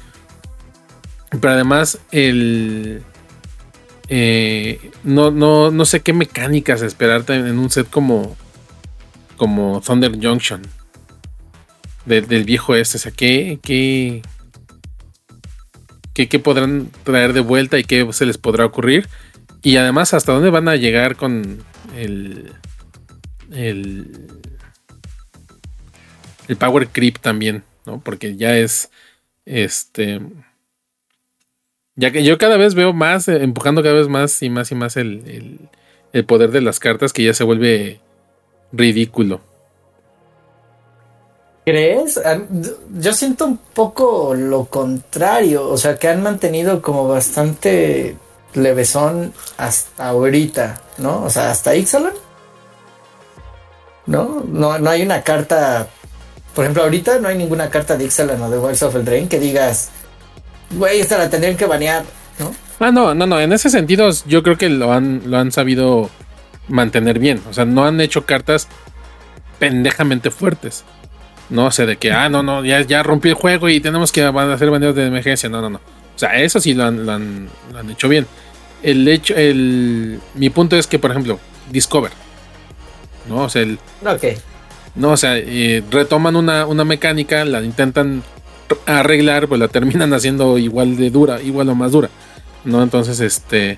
[1.29, 3.03] Pero además, el.
[4.09, 8.35] Eh, no, no, no sé qué mecánicas esperarte en un set como.
[9.37, 10.61] como Thunder Junction
[12.05, 12.97] del viejo este.
[12.97, 14.21] O sea, ¿qué, qué,
[16.13, 19.07] qué, podrán traer de vuelta y qué se les podrá ocurrir?
[19.61, 21.63] Y además, ¿hasta dónde van a llegar con
[21.95, 22.51] el.
[23.51, 24.27] el.
[26.47, 27.99] El Power Creep también, ¿no?
[27.99, 28.89] Porque ya es.
[29.45, 30.21] Este.
[31.95, 34.75] Ya que yo cada vez veo más, eh, empujando cada vez más y más y
[34.75, 35.69] más el,
[36.11, 37.99] el, poder de las cartas que ya se vuelve
[38.71, 39.41] ridículo.
[41.65, 42.19] ¿Crees?
[42.93, 48.17] Yo siento un poco lo contrario, o sea, que han mantenido como bastante
[48.53, 51.23] levesón hasta ahorita, ¿no?
[51.23, 52.13] O sea, hasta Ixalan.
[54.05, 54.43] ¿No?
[54.45, 54.77] ¿No?
[54.79, 55.87] No hay una carta,
[56.53, 59.27] por ejemplo, ahorita no hay ninguna carta de Ixalan o de Wilds of the Drain
[59.27, 59.89] que digas,
[60.71, 62.03] güey, esta la tendrían que banear,
[62.39, 62.53] ¿no?
[62.79, 66.09] Ah, no, no, no, en ese sentido yo creo que lo han, lo han sabido
[66.67, 68.67] mantener bien, o sea, no han hecho cartas
[69.59, 70.83] pendejamente fuertes.
[71.49, 74.23] No sé, de que, ah, no, no, ya, ya rompí el juego y tenemos que
[74.23, 75.49] hacer banderas de emergencia.
[75.49, 75.77] No, no, no.
[75.77, 77.49] O sea, eso sí lo han, lo han,
[77.91, 78.25] hecho bien.
[78.81, 81.39] El hecho, el, mi punto es que, por ejemplo,
[81.69, 82.11] Discover.
[83.27, 83.43] ¿No?
[83.43, 83.77] O sea, el.
[84.05, 84.23] Ok.
[84.95, 85.35] No, o sea,
[85.89, 88.23] retoman una, una mecánica, la intentan
[88.85, 92.09] arreglar, pues la terminan haciendo igual de dura, igual o más dura.
[92.65, 92.81] ¿No?
[92.81, 93.77] Entonces, este.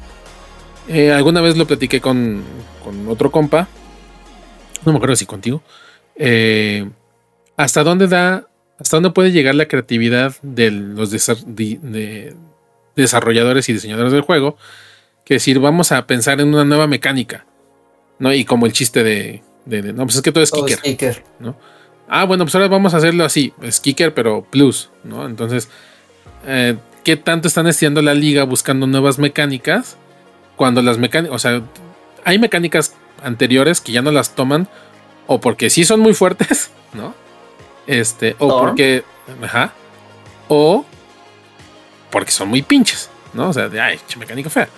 [0.87, 2.43] Eh, alguna vez lo platiqué con,
[2.83, 3.67] con otro compa.
[4.85, 5.63] No me acuerdo si contigo.
[6.15, 6.87] Eh
[7.57, 8.47] ¿Hasta dónde da,
[8.79, 11.09] hasta dónde puede llegar la creatividad de los
[12.95, 14.57] desarrolladores y diseñadores del juego?
[15.23, 17.45] Que decir, vamos a pensar en una nueva mecánica,
[18.19, 18.33] ¿no?
[18.33, 21.55] Y como el chiste de, no, pues es que todo es kicker, ¿no?
[22.07, 25.25] Ah, bueno, pues ahora vamos a hacerlo así, es kicker, pero plus, ¿no?
[25.25, 25.69] Entonces,
[26.45, 29.97] eh, ¿qué tanto están estirando la liga buscando nuevas mecánicas?
[30.55, 31.61] Cuando las mecánicas, o sea,
[32.23, 34.67] hay mecánicas anteriores que ya no las toman,
[35.27, 37.15] o porque sí son muy fuertes, ¿no?
[37.87, 39.03] Este, o porque.
[39.41, 39.73] Ajá.
[40.47, 40.85] O
[42.11, 43.49] porque son muy pinches, ¿no?
[43.49, 44.69] O sea, de ay, mecánica fea.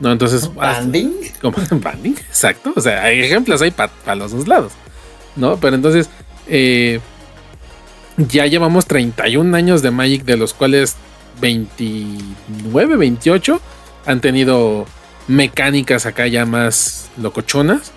[0.00, 0.52] No, entonces.
[0.54, 1.12] ¿Banding?
[1.40, 2.72] Como banding, exacto.
[2.76, 4.72] O sea, hay ejemplos ahí para los dos lados.
[5.36, 5.58] ¿no?
[5.58, 6.08] Pero entonces,
[6.48, 7.00] eh,
[8.16, 10.96] ya llevamos 31 años de Magic, de los cuales
[11.40, 13.60] 29, 28
[14.06, 14.86] han tenido
[15.28, 17.92] mecánicas acá ya más locochonas.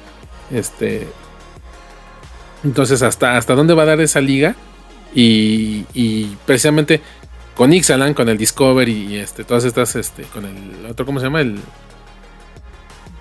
[0.52, 1.08] Este.
[2.64, 4.56] Entonces, ¿hasta, hasta dónde va a dar esa liga?
[5.16, 7.02] Y, y precisamente
[7.56, 11.26] con Ixalan, con el Discovery y este, todas estas, este, con el otro, ¿cómo se
[11.26, 11.42] llama?
[11.42, 11.60] El,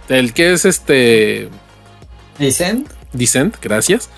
[0.09, 1.49] el que es este.
[2.39, 2.89] Descent.
[3.13, 4.11] Descent, gracias.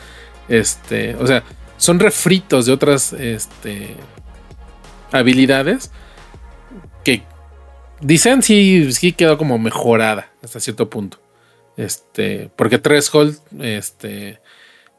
[0.49, 1.45] Este, o sea,
[1.77, 3.95] son refritos de otras este,
[5.13, 5.91] habilidades
[7.05, 7.23] que
[8.01, 11.21] dicen sí, sí quedó como mejorada hasta cierto punto.
[11.77, 14.41] Este, porque Threshold este,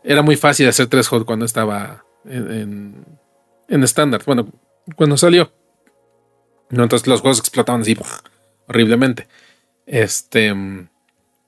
[0.04, 3.06] era muy fácil hacer Threshold cuando estaba en
[3.70, 4.22] estándar.
[4.26, 4.52] Bueno,
[4.96, 5.52] cuando salió.
[6.70, 7.98] No, entonces los juegos explotaban así
[8.68, 9.28] horriblemente.
[9.92, 10.54] Este,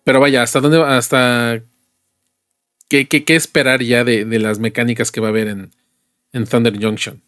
[0.04, 0.84] pero vaya, ¿hasta dónde?
[0.84, 1.62] Hasta
[2.90, 5.72] ¿Qué, qué, esperar ya de, las mecánicas que va a haber en,
[6.32, 7.24] en Thunder Junction?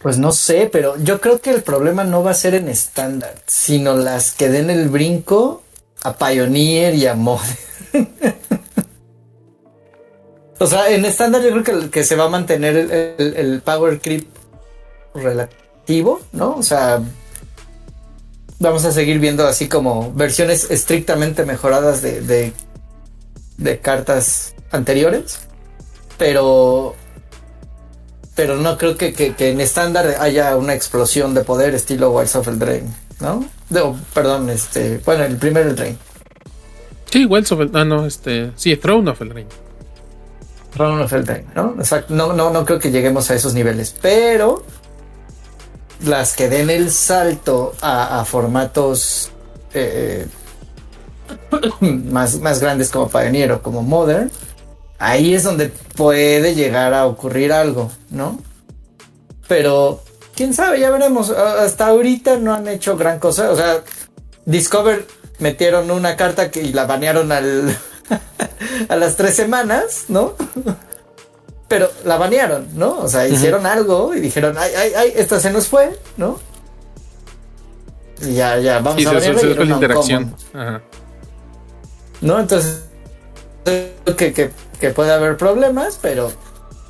[0.00, 3.34] Pues no sé, pero yo creo que el problema no va a ser en estándar,
[3.46, 5.64] sino las que den el brinco
[6.04, 7.40] a Pioneer y a Mod.
[10.60, 14.28] o sea, en estándar yo creo que, que, se va a mantener el, power creep
[15.14, 16.54] relativo, ¿no?
[16.54, 17.02] O sea,
[18.58, 22.52] vamos a seguir viendo así como versiones estrictamente mejoradas de
[23.58, 25.40] de cartas anteriores,
[26.16, 26.94] pero
[28.34, 32.58] pero no creo que, en estándar haya una explosión de poder estilo Wilds of el
[32.60, 33.44] Drain, ¿no?
[34.14, 35.98] perdón, este, bueno, el primer el Drain.
[37.10, 39.46] Sí, Wilds of el, ah, no, este, sí, Throne of el Drain.
[40.72, 41.74] Throne of el Drain, ¿no?
[41.78, 44.64] Exacto, no, no, no creo que lleguemos a esos niveles, pero
[46.00, 49.30] las que den el salto a, formatos
[49.74, 50.26] eh,
[51.80, 54.30] más, más grandes como Pioneer como Modern,
[54.98, 58.38] ahí es donde puede llegar a ocurrir algo, ¿no?
[59.46, 60.02] Pero,
[60.34, 61.30] quién sabe, ya veremos.
[61.30, 63.50] Hasta ahorita no han hecho gran cosa.
[63.50, 63.82] O sea,
[64.44, 65.06] Discover
[65.38, 67.76] metieron una carta que, y la banearon al,
[68.88, 70.34] a las tres semanas, ¿no?
[71.68, 72.98] Pero la banearon, ¿no?
[73.00, 76.40] O sea, hicieron algo y dijeron, ay, ay, ay, esta se nos fue, ¿no?
[78.22, 79.66] Y ya, ya, vamos a ver.
[79.66, 80.34] la interacción.
[80.54, 80.80] Ajá.
[82.20, 82.38] ¿no?
[82.38, 82.82] Entonces,
[83.64, 86.32] que, que, puede haber problemas, pero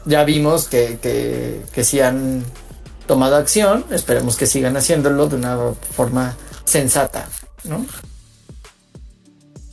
[0.05, 2.45] ya vimos que, que, que sí han
[3.07, 5.59] tomado acción, esperemos que sigan haciéndolo de una
[5.97, 7.29] forma sensata,
[7.65, 7.85] ¿no?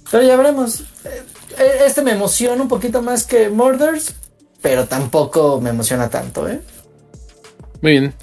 [0.10, 0.82] Pero ya veremos.
[1.58, 4.13] Eh, este me emociona un poquito más que Murders,
[4.62, 6.62] pero tampoco me emociona tanto, ¿eh?
[7.82, 8.13] Muy bien.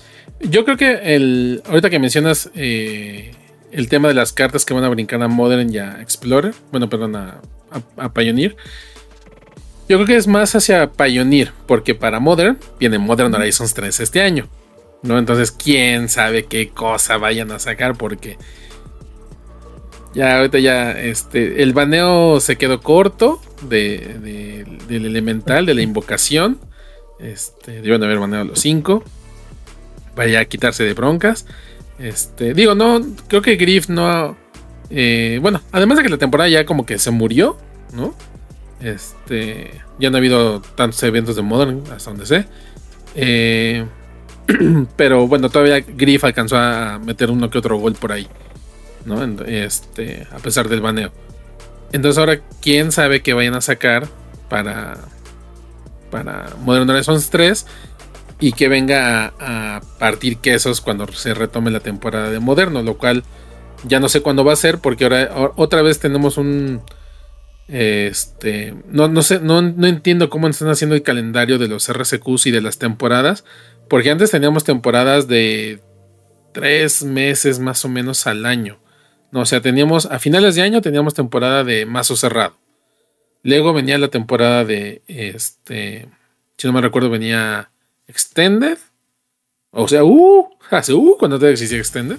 [0.41, 1.63] Yo creo que el.
[1.67, 3.33] Ahorita que mencionas eh,
[3.71, 6.89] el tema de las cartas que van a brincar a Modern y a Explorer, bueno,
[6.89, 7.41] perdón, a,
[8.13, 8.57] Pioneer.
[9.89, 14.21] Yo creo que es más hacia Pioneer, porque para Modern viene Modern Horizons 3 este
[14.21, 14.49] año.
[15.03, 15.19] ¿no?
[15.19, 18.37] Entonces, quién sabe qué cosa vayan a sacar, porque
[20.15, 26.59] ya ahorita ya este, el baneo se quedó corto de, del elemental, de la invocación.
[27.19, 29.05] Este, deben haber baneado los 5.
[30.17, 31.47] Vaya a quitarse de broncas.
[31.99, 34.37] Este, digo, no, creo que Griff no.
[34.91, 37.57] Eh, bueno, además de que la temporada ya como que se murió,
[37.95, 38.15] ¿no?
[38.81, 42.45] Este, ya no ha habido tantos eventos de Modern, hasta donde sé.
[43.15, 43.87] Eh,
[44.97, 48.27] pero bueno, todavía Griff alcanzó a meter uno que otro gol por ahí,
[49.05, 49.23] ¿no?
[49.45, 51.13] Este, a pesar del baneo.
[51.93, 54.09] Entonces ahora, ¿quién sabe qué vayan a sacar
[54.49, 54.99] para,
[56.11, 57.67] para Modern Horizons 3?
[58.43, 63.23] y que venga a, partir quesos cuando se retome la temporada de moderno, lo cual
[63.85, 66.83] ya no sé cuándo va a ser porque ahora otra vez tenemos un
[67.69, 72.47] este no, no sé no, no, entiendo cómo están haciendo el calendario de los RCQs
[72.47, 73.45] y de las temporadas
[73.89, 75.81] porque antes teníamos temporadas de
[76.53, 78.81] tres meses más o menos al año
[79.33, 82.55] o sea teníamos a finales de año teníamos temporada de mazo cerrado
[83.43, 86.09] luego venía la temporada de este
[86.57, 87.73] si no me recuerdo venía
[88.07, 88.79] Extended.
[89.71, 92.19] O sea, uh, hace uh, cuando te existía Extended.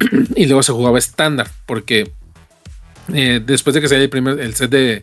[0.34, 2.12] y luego se jugaba estándar, porque
[3.12, 5.02] eh, después de que saliera el primer el set de,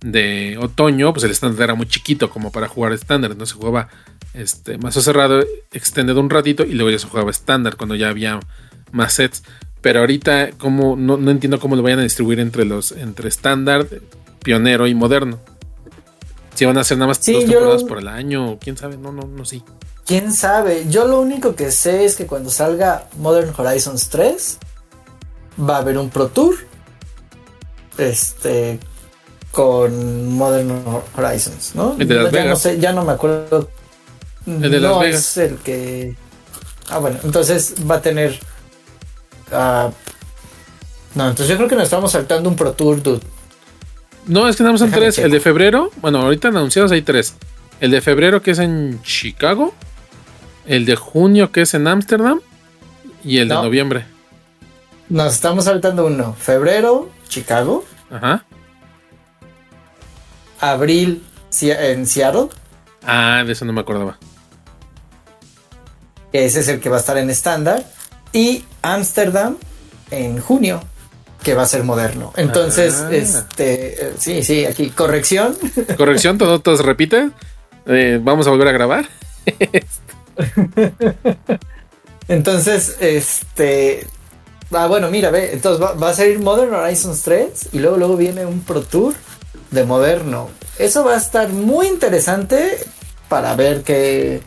[0.00, 3.32] de otoño, pues el estándar era muy chiquito como para jugar estándar.
[3.32, 3.88] Entonces se jugaba
[4.34, 8.40] este, mazo cerrado, extended un ratito y luego ya se jugaba estándar cuando ya había
[8.92, 9.42] más sets.
[9.84, 13.86] Pero ahorita, como no, no, entiendo cómo lo vayan a distribuir entre los entre estándar,
[14.42, 15.38] pionero y moderno.
[16.54, 19.26] Si van a hacer nada más dos temporadas por el año, quién sabe, no, no,
[19.26, 19.62] no, sí.
[20.06, 20.86] Quién sabe.
[20.88, 24.58] Yo lo único que sé es que cuando salga Modern Horizons 3
[25.68, 26.54] va a haber un Pro Tour.
[27.98, 28.80] Este
[29.50, 30.82] con Modern
[31.14, 31.94] Horizons, ¿no?
[31.98, 32.48] El de Las ya Vegas.
[32.48, 33.68] no sé, ya no me acuerdo.
[34.46, 35.20] El de Las no Vegas.
[35.20, 36.16] es el que.
[36.88, 38.40] Ah, bueno, entonces va a tener.
[39.52, 39.90] Ah,
[41.14, 43.20] no, entonces yo creo que nos estamos saltando un Pro Tour, dude.
[44.26, 45.14] No, es que nada más son tres.
[45.16, 45.26] checo.
[45.26, 47.34] El de febrero, bueno, ahorita anunciados hay tres.
[47.80, 49.74] El de febrero que es en Chicago.
[50.66, 52.40] El de junio que es en Ámsterdam.
[53.22, 53.62] Y el de No.
[53.62, 54.06] noviembre.
[55.10, 56.34] Nos estamos saltando uno.
[56.34, 57.84] Febrero, Chicago.
[58.10, 58.44] Ajá.
[60.60, 61.22] Abril,
[61.60, 62.48] en Seattle.
[63.06, 64.18] Ah, de eso no me acordaba.
[66.32, 67.84] Ese es el que va a estar en estándar.
[68.34, 69.56] Y Ámsterdam
[70.10, 70.82] en junio,
[71.42, 72.32] que va a ser moderno.
[72.36, 73.08] Entonces, Ah.
[73.12, 75.56] este, eh, sí, sí, aquí, corrección.
[75.96, 77.30] Corrección, todo, todo se repite.
[77.86, 79.08] Eh, Vamos a volver a grabar.
[82.28, 84.06] Entonces, este.
[84.72, 85.50] Ah, bueno, mira, ve.
[85.52, 89.14] Entonces va, va a salir Modern Horizons 3 y luego, luego viene un Pro Tour
[89.70, 90.48] de moderno.
[90.78, 92.78] Eso va a estar muy interesante
[93.28, 94.40] para ver que.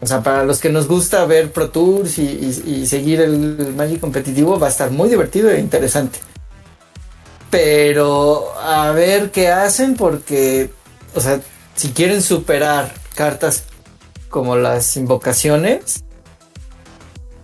[0.00, 4.58] O sea, para los que nos gusta ver Pro Tours y, seguir el Magic competitivo,
[4.58, 6.20] va a estar muy divertido e interesante.
[7.50, 10.70] Pero a ver qué hacen, porque,
[11.14, 11.40] o sea,
[11.74, 13.64] si quieren superar cartas
[14.28, 16.04] como las invocaciones,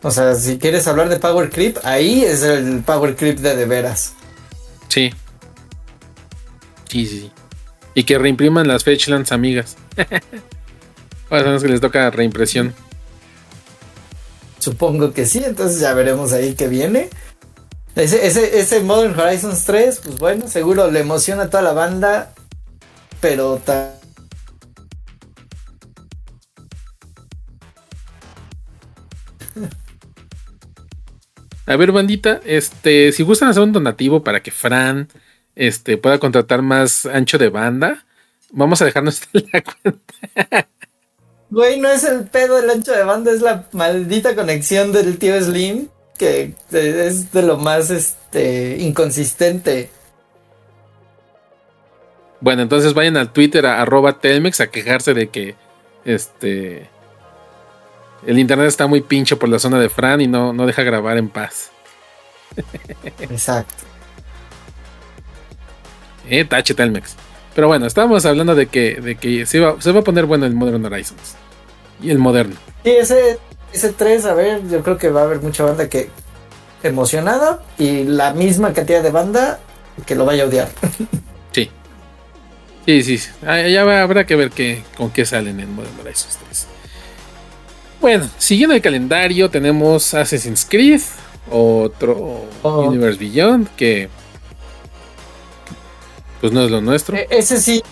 [0.03, 3.65] o sea, si quieres hablar de Power Creep, ahí es el Power Creep de de
[3.65, 4.13] veras.
[4.89, 5.13] Sí.
[6.89, 7.33] Sí, sí, sí.
[7.95, 9.77] Y que reimpriman las Fetchlands amigas.
[11.43, 12.75] Los que les toca reimpresión.
[14.59, 17.09] Supongo que sí, entonces ya veremos ahí qué viene.
[17.97, 22.33] Ese, ese, ese Modern Horizons 3, pues bueno, seguro le emociona a toda la banda,
[23.21, 23.95] pero ta-
[31.67, 35.09] A ver, bandita, este, si gustan hacer un donativo para que Fran
[35.55, 38.05] este, pueda contratar más ancho de banda,
[38.51, 40.69] vamos a dejarnos la cuenta.
[41.55, 45.41] Güey, no es el pedo del ancho de banda, es la maldita conexión del tío
[45.41, 45.87] Slim,
[46.19, 49.89] que es de lo más este inconsistente.
[52.41, 55.55] Bueno, entonces vayan al Twitter a arroba Telmex a quejarse de que
[56.05, 56.91] este
[58.27, 61.19] el internet está muy pincho por la zona de Fran y no, no deja grabar
[61.19, 61.71] en paz.
[63.21, 63.85] Exacto.
[66.27, 67.17] Eh, tache Telmex.
[67.55, 70.45] Pero bueno, estábamos hablando de que, de que se, va, se va a poner bueno
[70.47, 71.37] el Modern Horizons.
[72.03, 72.57] Y el moderno.
[72.83, 73.39] Sí, ese,
[73.73, 76.09] ese 3, a ver, yo creo que va a haber mucha banda que
[76.83, 79.61] emocionada y la misma cantidad de banda
[80.07, 80.69] que lo vaya a odiar.
[81.53, 81.71] Sí.
[82.85, 83.19] Sí, sí.
[83.19, 83.31] sí.
[83.47, 86.67] Ah, Ya va- habrá que ver qué, con qué salen en Modern Horizons 3.
[88.01, 91.01] Bueno, siguiendo el calendario, tenemos Assassin's Creed,
[91.51, 92.81] otro Oh.
[92.89, 94.09] Universe Beyond, que
[96.41, 97.17] pues no es lo nuestro.
[97.17, 97.83] E- ese sí,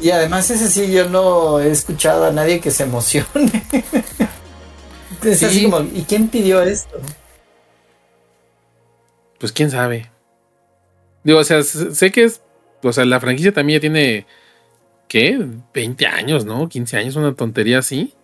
[0.00, 3.64] y además ese sí yo no he escuchado a nadie que se emocione.
[5.24, 5.44] es Sí.
[5.46, 7.00] así como, ¿y quién pidió esto?
[9.38, 10.10] Pues quién sabe.
[11.22, 12.42] Digo, o sea, sé que es.
[12.82, 14.26] O sea, la franquicia también ya tiene.
[15.08, 15.38] ¿Qué?
[15.72, 16.68] 20 años, ¿no?
[16.68, 18.14] 15 años, una tontería así.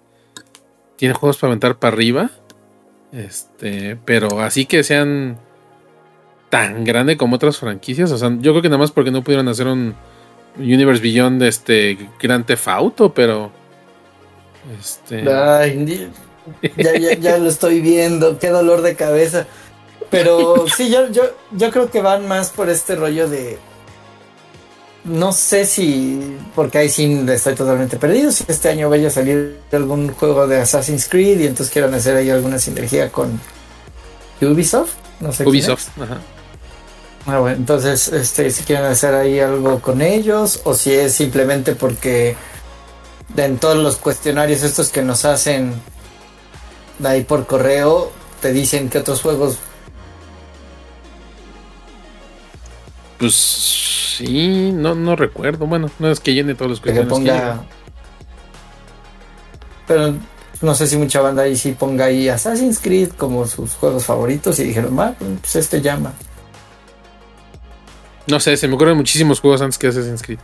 [0.96, 2.30] Tiene juegos para aventar para arriba.
[3.12, 3.96] Este.
[4.04, 5.38] Pero así que sean.
[6.50, 8.12] Tan grande como otras franquicias.
[8.12, 9.94] O sea, yo creo que nada más porque no pudieron hacer un
[10.58, 13.50] Universe Beyond de este Grand Theft Auto, pero.
[14.78, 15.24] Este.
[15.32, 16.10] Ay,
[16.76, 19.46] ya, ya, ya lo estoy viendo, qué dolor de cabeza.
[20.10, 23.58] Pero sí, yo, yo, yo creo que van más por este rollo de.
[25.04, 26.36] No sé si.
[26.54, 28.32] Porque ahí sí estoy totalmente perdido.
[28.32, 32.16] Si este año vaya a salir algún juego de Assassin's Creed y entonces quieran hacer
[32.16, 33.40] ahí alguna sinergia con
[34.42, 34.94] Ubisoft.
[35.20, 35.46] No sé.
[35.46, 35.88] Ubisoft.
[35.98, 36.20] Ajá.
[37.30, 41.76] Ah, bueno, entonces, este, si quieren hacer ahí algo con ellos, o si es simplemente
[41.76, 42.34] porque
[43.36, 45.74] en todos los cuestionarios estos que nos hacen
[46.98, 49.58] de ahí por correo, te dicen que otros juegos.
[53.18, 55.66] Pues sí, no, no recuerdo.
[55.66, 57.06] Bueno, no es que llene todos los cuestiones.
[57.06, 57.62] que ponga.
[59.86, 60.14] Pero
[60.62, 64.58] no sé si mucha banda ahí sí ponga ahí Assassin's Creed como sus juegos favoritos
[64.58, 66.12] y dijeron, va, pues este llama.
[68.30, 70.38] No sé, se me ocurren muchísimos juegos antes que Assassin's Creed.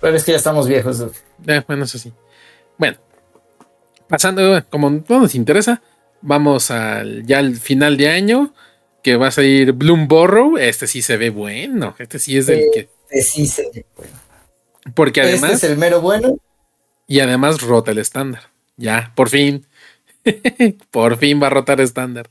[0.00, 1.00] Pero es que ya estamos viejos.
[1.46, 2.12] Eh, bueno, eso sí.
[2.76, 2.98] Bueno,
[4.08, 5.82] pasando, como no nos interesa,
[6.20, 8.54] vamos al ya al final de año,
[9.02, 10.56] que va a salir Bloomborrow.
[10.56, 11.94] Este sí se ve bueno.
[11.98, 12.88] Este sí es del que.
[13.10, 13.86] Este sí se-
[14.94, 15.52] Porque además.
[15.54, 16.36] Este es el mero bueno.
[17.06, 18.50] Y además rota el estándar.
[18.76, 19.66] Ya, por fin.
[20.90, 22.30] por fin va a rotar estándar.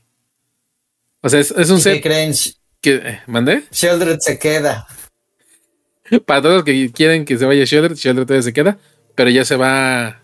[1.28, 2.02] O sea, es, es un ¿Y qué set.
[2.02, 2.32] creen?
[2.80, 2.94] ¿Qué?
[3.04, 3.64] Eh, ¿Mandé?
[3.70, 4.86] Sheldred se queda.
[6.24, 8.78] Para todos los que quieren que se vaya Sheldred, Sheldred todavía se queda.
[9.14, 10.22] Pero ya se va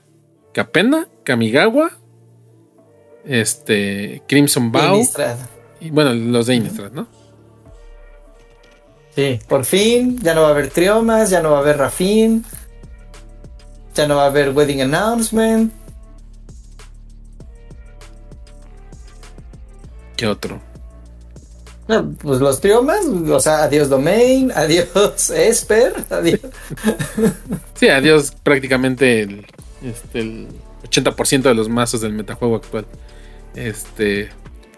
[0.54, 1.90] Capena, Kamigawa,
[3.26, 5.06] este, Crimson Bow.
[5.78, 7.06] Y bueno, los de Innistrad, ¿no?
[9.14, 12.46] Sí, por fin, ya no va a haber Triomas, ya no va a haber Rafin,
[13.94, 15.70] ya no va a haber Wedding Announcement.
[20.16, 20.73] ¿Qué otro?
[21.86, 26.40] Pues los triomas, o sea, adiós Domain, adiós Esper, adiós.
[27.74, 29.46] sí, adiós prácticamente el,
[29.82, 30.48] este, el
[30.88, 32.86] 80% de los mazos del metajuego actual.
[33.54, 34.30] Este.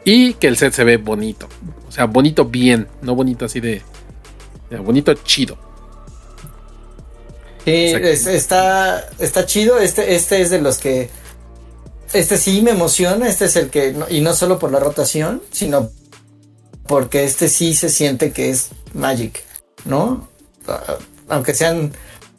[0.04, 1.48] Y que el set se ve bonito.
[1.88, 3.82] O sea, bonito bien, no bonito así de.
[4.84, 5.58] bonito chido.
[7.64, 9.78] Sí, está, está chido.
[9.78, 11.10] Este, este es de los que.
[12.12, 13.28] Este sí me emociona.
[13.28, 13.94] Este es el que.
[14.10, 15.90] Y no solo por la rotación, sino
[16.86, 19.42] porque este sí se siente que es Magic,
[19.84, 20.28] ¿no?
[21.28, 21.92] Aunque sean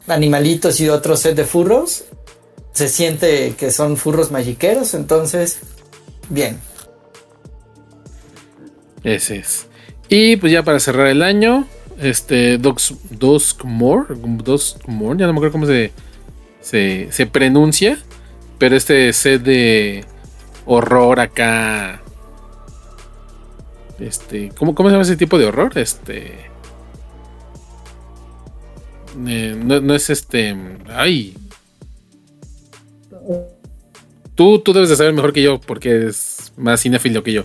[0.06, 2.04] animalitos y otro set de furros,
[2.72, 5.58] se siente que son furros magiqueros, entonces,
[6.28, 6.60] bien.
[9.02, 9.66] Ese es.
[10.08, 11.66] Y pues ya para cerrar el año,
[12.00, 15.92] este Duskmore, Duskmore, ya no me acuerdo cómo se,
[16.60, 17.98] se, se pronuncia,
[18.58, 20.04] pero este set de
[20.64, 22.02] horror acá
[23.98, 25.76] este, ¿cómo, ¿Cómo se llama ese tipo de horror?
[25.76, 26.50] Este.
[29.26, 30.56] Eh, no, es este.
[30.88, 31.36] Ay.
[34.34, 37.44] Tú, tú debes de saber mejor que yo porque es más cinéfilo que yo.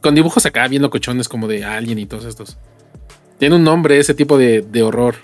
[0.00, 2.56] Con dibujos acá, viendo cochones como de Alien y todos estos.
[3.38, 5.16] Tiene un nombre ese tipo de, de horror.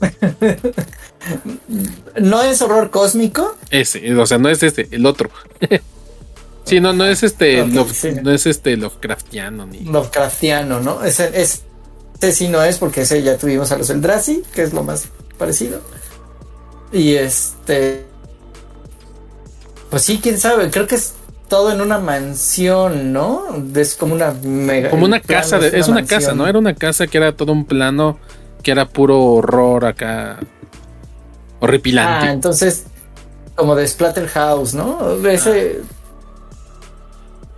[2.20, 3.56] ¿No es horror cósmico?
[3.70, 5.30] Ese, o sea, no es este, el otro.
[6.64, 9.80] Sí, no, no es este, no es este Lovecraftiano ni.
[9.80, 11.04] Lovecraftiano, ¿no?
[11.04, 14.82] Ese, ese sí no es, porque ese ya tuvimos a los Eldrazi, que es lo
[14.82, 15.80] más parecido.
[16.92, 18.04] Y este.
[19.90, 21.14] Pues sí, quién sabe, creo que es
[21.48, 23.44] todo en una mansión, ¿no?
[23.74, 24.90] Es como una mega.
[24.90, 26.46] Como una casa, es, una, casa, ¿no?
[26.46, 28.18] Era una casa que era todo un plano
[28.62, 30.40] que era puro horror acá.
[31.60, 32.28] Horripilante.
[32.28, 32.84] Ah, entonces,
[33.54, 35.28] como de Splatterhouse, ¿no?
[35.28, 35.80] Ese.
[35.82, 36.03] Ah.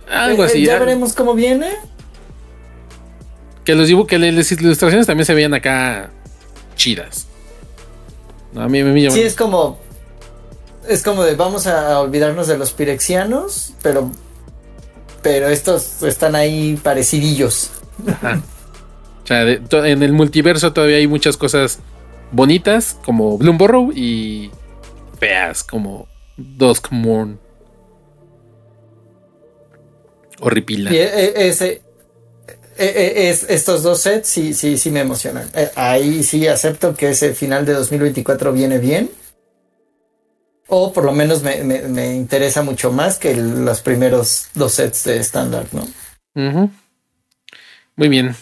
[0.09, 0.65] Algo eh, así.
[0.65, 1.71] Ya veremos cómo viene.
[3.63, 6.11] Que los dibujos, que las ilustraciones también se veían acá
[6.75, 7.27] chidas.
[8.55, 9.79] a mí me Sí, es como.
[10.87, 14.11] Es como de vamos a olvidarnos de los pirexianos, pero.
[15.21, 17.71] Pero estos están ahí parecidillos.
[18.07, 18.41] Ajá.
[19.23, 21.79] O sea, en el multiverso todavía hay muchas cosas
[22.31, 24.51] bonitas, como Bloomborrow, y
[25.19, 27.37] feas, como Duskmourn
[30.39, 30.93] horripila.
[30.93, 31.81] Y e, e, ese,
[32.77, 35.49] e, es, estos dos sets sí, sí, sí me emocionan.
[35.53, 39.09] Eh, ahí sí acepto que ese final de 2024 viene bien.
[40.67, 45.65] O por lo menos me, interesa mucho más que los primeros dos sets de estándar,
[45.71, 45.87] ¿no?
[47.95, 48.35] Muy bien.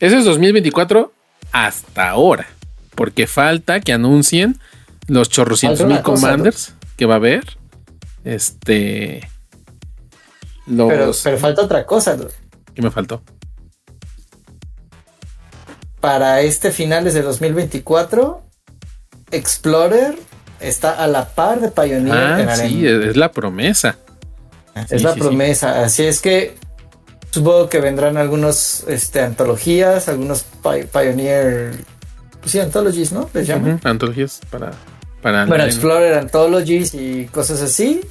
[0.00, 1.12] Ese es 2024
[1.52, 2.48] hasta ahora.
[2.96, 4.58] Porque falta que anuncien
[5.06, 7.44] los chorrocientos mil commanders que va a haber.
[8.24, 9.28] Este.
[10.68, 12.16] Pero, falta otra cosa.
[12.74, 13.22] ¿Qué me faltó?
[16.00, 18.42] Para este finales de 2024,
[19.30, 20.16] Explorer
[20.60, 23.96] está a la par de Pioneer ah, Sí, es la promesa.
[24.90, 25.82] Es la promesa.
[25.82, 26.54] Así es que
[27.30, 31.72] supongo que vendrán algunos este, antologías, algunos Pioneer.
[32.40, 33.28] Pues sí, anthologies, ¿no?
[33.32, 33.80] Les llaman.
[33.82, 34.70] antologías para.
[35.20, 38.02] para bueno, Explorer Anthologies y cosas así.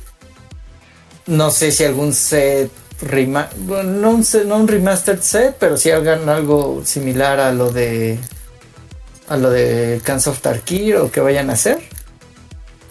[1.27, 2.71] No sé si algún set
[3.01, 8.17] no, un no un remastered set, pero si hagan algo similar a lo de
[9.27, 11.79] a lo de Cans of Tarkir o que vayan a hacer.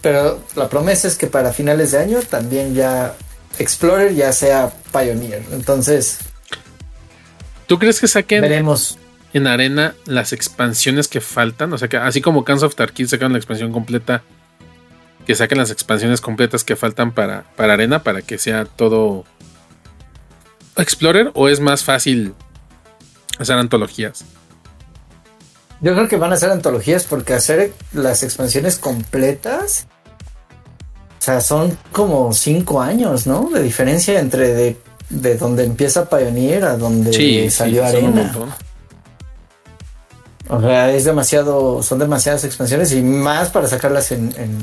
[0.02, 3.14] Pero la promesa es que para finales de año también ya
[3.58, 5.42] Explorer ya sea Pioneer.
[5.52, 6.18] Entonces,
[7.66, 8.98] ¿tú crees que saquen veremos
[9.32, 11.72] en arena las expansiones que faltan?
[11.72, 14.22] O sea, que así como Cans of Tarkir sacan la expansión completa
[15.26, 19.24] que saquen las expansiones completas que faltan para, para Arena para que sea todo
[20.76, 22.34] Explorer o es más fácil
[23.38, 24.24] hacer antologías?
[25.80, 29.86] Yo creo que van a ser antologías porque hacer las expansiones completas,
[31.18, 33.50] o sea, son como cinco años, ¿no?
[33.50, 34.76] De diferencia entre de,
[35.10, 38.32] de donde empieza Pioneer a donde salió Arena.
[40.48, 44.58] O sea, es demasiado, son demasiadas expansiones y más para sacarlas en en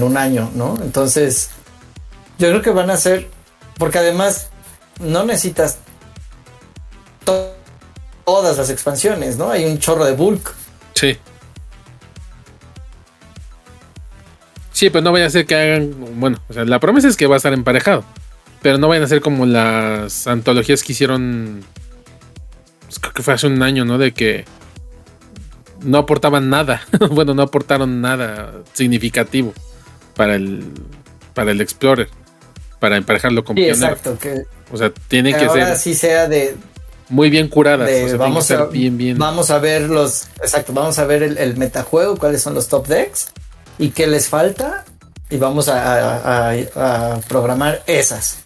[0.00, 0.78] un año, ¿no?
[0.82, 1.50] Entonces,
[2.38, 3.28] yo creo que van a ser,
[3.78, 4.48] porque además
[5.00, 5.78] no necesitas
[8.24, 9.50] todas las expansiones, ¿no?
[9.50, 10.54] Hay un chorro de bulk.
[10.94, 11.18] Sí.
[14.72, 15.94] Sí, pero no vaya a ser que hagan.
[16.18, 18.04] Bueno, o sea, la promesa es que va a estar emparejado.
[18.62, 21.62] Pero no vayan a ser como las antologías que hicieron.
[22.86, 23.98] Pues, creo que fue hace un año, ¿no?
[23.98, 24.44] De que
[25.82, 26.82] no aportaban nada.
[27.10, 29.52] bueno, no aportaron nada significativo
[30.22, 30.64] para el,
[31.34, 32.08] para el Explorer.
[32.78, 34.18] Para emparejarlo con sí, Exacto.
[34.18, 35.76] Que, o sea, tiene que ser.
[35.76, 36.56] sí sea de.
[37.08, 37.90] Muy bien curadas.
[38.16, 39.18] vamos, a, bien, bien.
[39.18, 40.28] vamos a ver los.
[40.40, 43.32] Exacto, vamos a ver el, el metajuego, cuáles son los top decks
[43.78, 44.84] y qué les falta.
[45.30, 46.52] Y vamos a
[47.28, 48.42] programar esas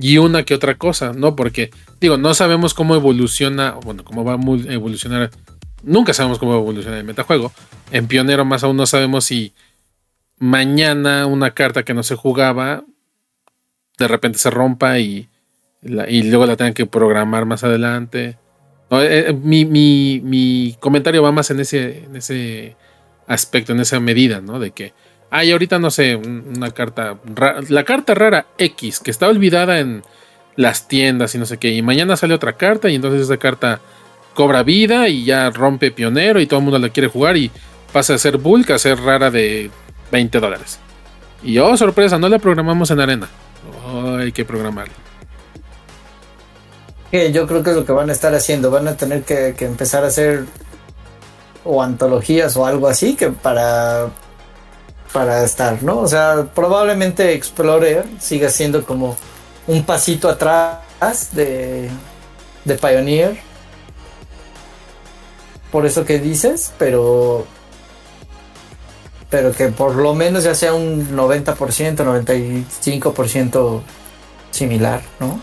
[0.00, 1.34] y una que otra cosa, ¿no?
[1.34, 1.70] Porque,
[2.00, 5.30] digo, no sabemos cómo evoluciona, bueno, cómo va a evolucionar.
[5.82, 7.52] Nunca sabemos cómo va a evolucionar el metajuego.
[7.90, 9.54] En Pionero, más aún no sabemos si
[10.38, 12.84] mañana una carta que no se jugaba
[13.98, 15.28] de repente se rompa y,
[15.82, 18.38] y luego la tengan que programar más adelante.
[18.90, 22.76] Eh, eh, mi, mi, mi, comentario va más en ese, en ese
[23.26, 24.58] aspecto, en esa medida, ¿no?
[24.58, 24.94] De que
[25.30, 27.18] hay ahorita no sé, una carta,
[27.68, 30.02] la carta rara X que está olvidada en
[30.56, 31.72] las tiendas y no sé qué.
[31.72, 33.80] Y mañana sale otra carta y entonces esa carta
[34.34, 37.50] cobra vida y ya rompe pionero y todo el mundo la quiere jugar y
[37.92, 39.70] pasa a ser bulk a ser rara de
[40.10, 40.78] 20 dólares.
[41.42, 43.28] Y oh, sorpresa, no la programamos en arena.
[44.18, 44.94] Hay que programarla.
[47.12, 48.70] yo creo que es lo que van a estar haciendo.
[48.70, 50.44] Van a tener que, que empezar a hacer
[51.64, 54.08] o antologías o algo así que para
[55.12, 56.00] para estar, ¿no?
[56.00, 59.16] O sea, probablemente Explorer siga siendo como
[59.66, 60.78] un pasito atrás
[61.32, 61.88] de,
[62.64, 63.38] de Pioneer.
[65.72, 67.46] Por eso que dices, pero
[69.30, 73.82] pero que por lo menos ya sea un 90%, 95%
[74.50, 75.40] similar, ¿no?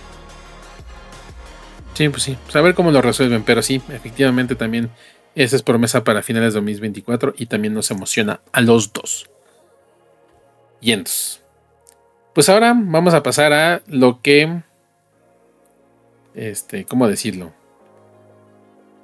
[1.94, 4.90] Sí, pues sí, saber cómo lo resuelven, pero sí, efectivamente también
[5.34, 9.30] esa es promesa para finales de 2024 y también nos emociona a los dos.
[12.34, 14.62] Pues ahora vamos a pasar a lo que.
[16.36, 17.54] Este, ¿cómo decirlo?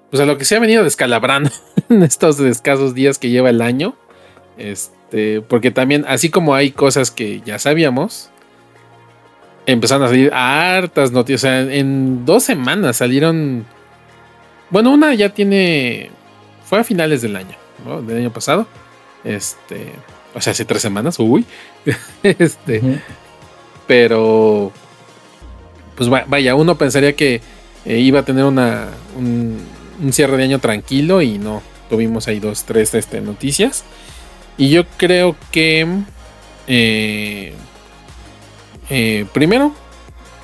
[0.09, 1.49] Pues a lo que se ha venido descalabrando
[1.89, 3.95] en estos escasos días que lleva el año.
[4.57, 8.31] Este, porque también, así como hay cosas que ya sabíamos,
[9.65, 11.41] empezaron a salir hartas noticias.
[11.41, 13.65] O sea, en dos semanas salieron.
[14.69, 16.11] Bueno, una ya tiene.
[16.65, 18.01] Fue a finales del año, ¿no?
[18.01, 18.67] Del año pasado.
[19.23, 19.91] Este.
[20.33, 21.45] O sea, hace tres semanas, uy.
[22.23, 22.81] este.
[23.87, 24.71] Pero.
[25.95, 27.41] Pues vaya, uno pensaría que
[27.85, 29.59] eh, iba a tener una, un,
[30.11, 31.61] cierre de año tranquilo y no.
[31.89, 33.83] Tuvimos ahí dos, tres este, noticias.
[34.57, 35.87] Y yo creo que.
[36.67, 37.53] Eh,
[38.89, 39.73] eh, primero,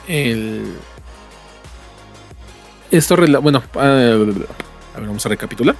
[0.07, 0.73] el.
[2.89, 4.47] Esto, bueno, a ver,
[4.95, 5.75] vamos a recapitular.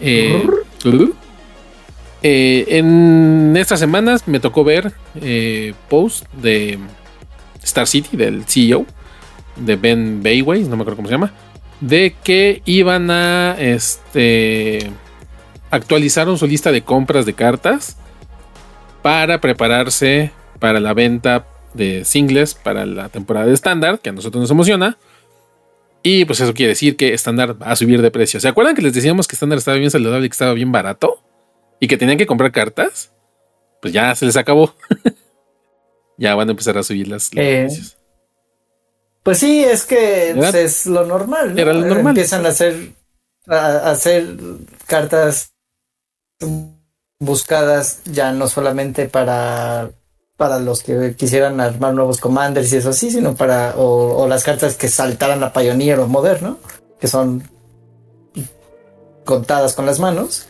[0.00, 0.44] Eh,
[2.22, 6.78] eh, en estas semanas me tocó ver eh, post de
[7.62, 8.86] Star City, del CEO,
[9.56, 11.32] de Ben Bayways, no me acuerdo cómo se llama,
[11.80, 14.90] de que iban a este,
[15.70, 17.96] actualizaron su lista de compras de cartas
[19.02, 24.40] para prepararse para la venta de singles para la temporada de estándar, que a nosotros
[24.40, 24.98] nos emociona.
[26.02, 28.40] Y pues eso quiere decir que estándar va a subir de precio.
[28.40, 31.22] ¿Se acuerdan que les decíamos que estándar estaba bien saludable y que estaba bien barato?
[31.80, 33.12] y que tenían que comprar cartas,
[33.80, 34.74] pues ya se les acabó.
[36.18, 37.68] ya van a empezar a subir las, eh,
[39.22, 41.58] Pues sí, es que es lo normal.
[41.58, 42.08] Era lo normal.
[42.12, 42.92] Empiezan a hacer,
[43.46, 44.36] a hacer
[44.86, 45.52] cartas
[47.18, 49.90] buscadas ya no solamente para
[50.38, 54.76] para los que quisieran armar nuevos commanders y eso sí, sino para o, las cartas
[54.76, 56.58] que saltaran a Pioneer o Moderno,
[57.00, 57.42] que son
[59.24, 60.46] contadas con las manos.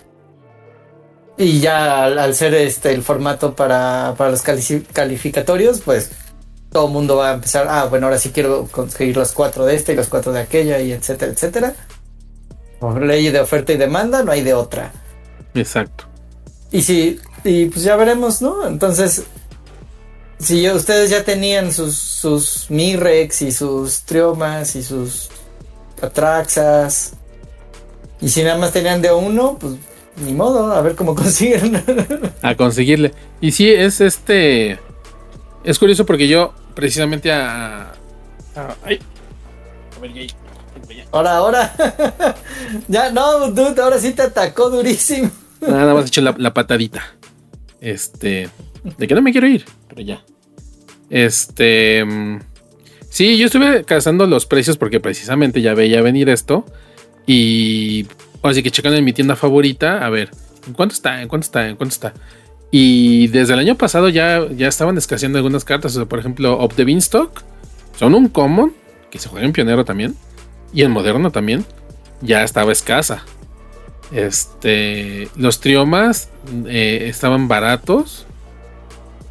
[1.38, 6.10] Y ya al, ser este el formato para, los calificatorios, pues
[6.70, 9.74] todo el mundo va a empezar, ah, bueno, ahora sí quiero conseguir los cuatro de
[9.74, 11.74] este y los cuatro de aquella y etcétera, etcétera.
[12.78, 14.92] Por ley de oferta y demanda, no hay de otra.
[15.58, 16.04] Exacto.
[16.70, 18.66] Y si, y pues ya veremos, ¿no?
[18.66, 19.24] Entonces,
[20.38, 25.28] si ustedes ya tenían sus, sus Mirex y sus Triomas y sus
[26.00, 27.14] Atraxas,
[28.20, 29.74] y si nada más tenían de uno, pues
[30.16, 31.82] ni modo, a ver cómo consiguen.
[32.42, 33.14] a conseguirle.
[33.40, 34.78] Y sí, es este.
[35.64, 37.92] Es curioso porque yo, precisamente a.
[38.84, 39.00] ay.
[39.96, 40.28] A ver, gay.
[41.10, 41.74] Ahora, ahora.
[42.88, 45.30] ya, no, dude, ahora sí te atacó durísimo.
[45.60, 47.02] Nada más hecho la, patadita.
[47.80, 48.48] Este.
[48.96, 50.22] De que no me quiero ir, pero ya.
[51.10, 52.04] Este.
[53.10, 56.64] Sí, yo estuve cazando los precios porque precisamente ya veía venir esto.
[57.26, 58.06] Y
[58.42, 60.04] así que checan en mi tienda favorita.
[60.04, 60.30] A ver,
[60.66, 61.22] ¿en cuánto está?
[61.22, 61.68] ¿En cuánto está?
[61.68, 62.14] ¿En cuánto está?
[62.70, 65.92] Y desde el año pasado ya, ya estaban escaseando algunas cartas.
[65.92, 67.42] O sea, por ejemplo, Up the Beanstalk.
[67.98, 68.72] Son un common
[69.10, 70.14] que se juega en pionero también.
[70.72, 71.64] Y en moderno también.
[72.20, 73.24] Ya estaba escasa.
[74.12, 75.28] Este.
[75.36, 76.30] Los triomas
[76.66, 78.26] eh, estaban baratos.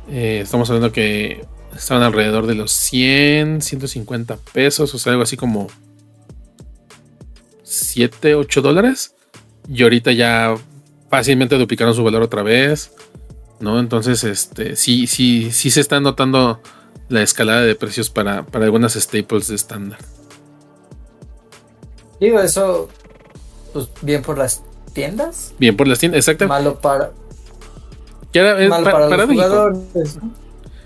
[0.10, 4.94] Eh, estamos hablando que estaban alrededor de los 100, 150 pesos.
[4.94, 5.68] O sea, algo así como
[7.64, 9.16] 7, 8 dólares.
[9.70, 10.56] Y ahorita ya
[11.10, 12.92] fácilmente duplicaron su valor otra vez.
[13.60, 13.80] ¿no?
[13.80, 16.62] Entonces, este, sí, sí, sí se está notando
[17.10, 20.00] la escalada de precios para, algunas staples de estándar.
[22.20, 22.90] Digo, eso,
[23.74, 24.64] pues bien por las
[24.98, 25.54] tiendas.
[25.60, 26.48] Bien por las tiendas, exacto.
[26.48, 27.12] Malo para.
[28.68, 30.18] malo para, los jugadores.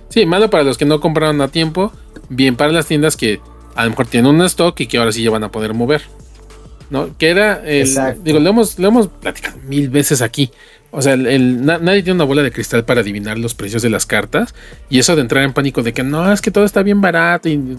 [0.09, 1.93] Sí, malo para los que no compraron a tiempo.
[2.27, 3.39] Bien para las tiendas que
[3.73, 6.01] a lo mejor tienen un stock y que ahora sí ya van a poder mover.
[6.89, 7.17] ¿No?
[7.17, 7.89] Que era el.
[8.21, 10.51] Digo, lo hemos, lo hemos platicado mil veces aquí.
[10.91, 14.05] O sea, el, nadie tiene una bola de cristal para adivinar los precios de las
[14.05, 14.53] cartas.
[14.89, 17.47] Y eso de entrar en pánico de que no, es que todo está bien barato.
[17.47, 17.77] Y,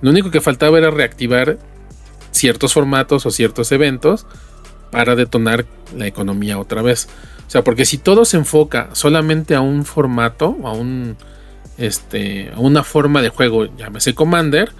[0.00, 1.58] lo único que faltaba era reactivar
[2.30, 4.24] ciertos formatos o ciertos eventos
[4.90, 5.66] para detonar
[5.96, 7.08] la economía otra vez.
[7.46, 11.16] O sea, porque si todo se enfoca solamente a un formato, a un
[11.78, 14.70] este, a una forma de juego, llámese Commander,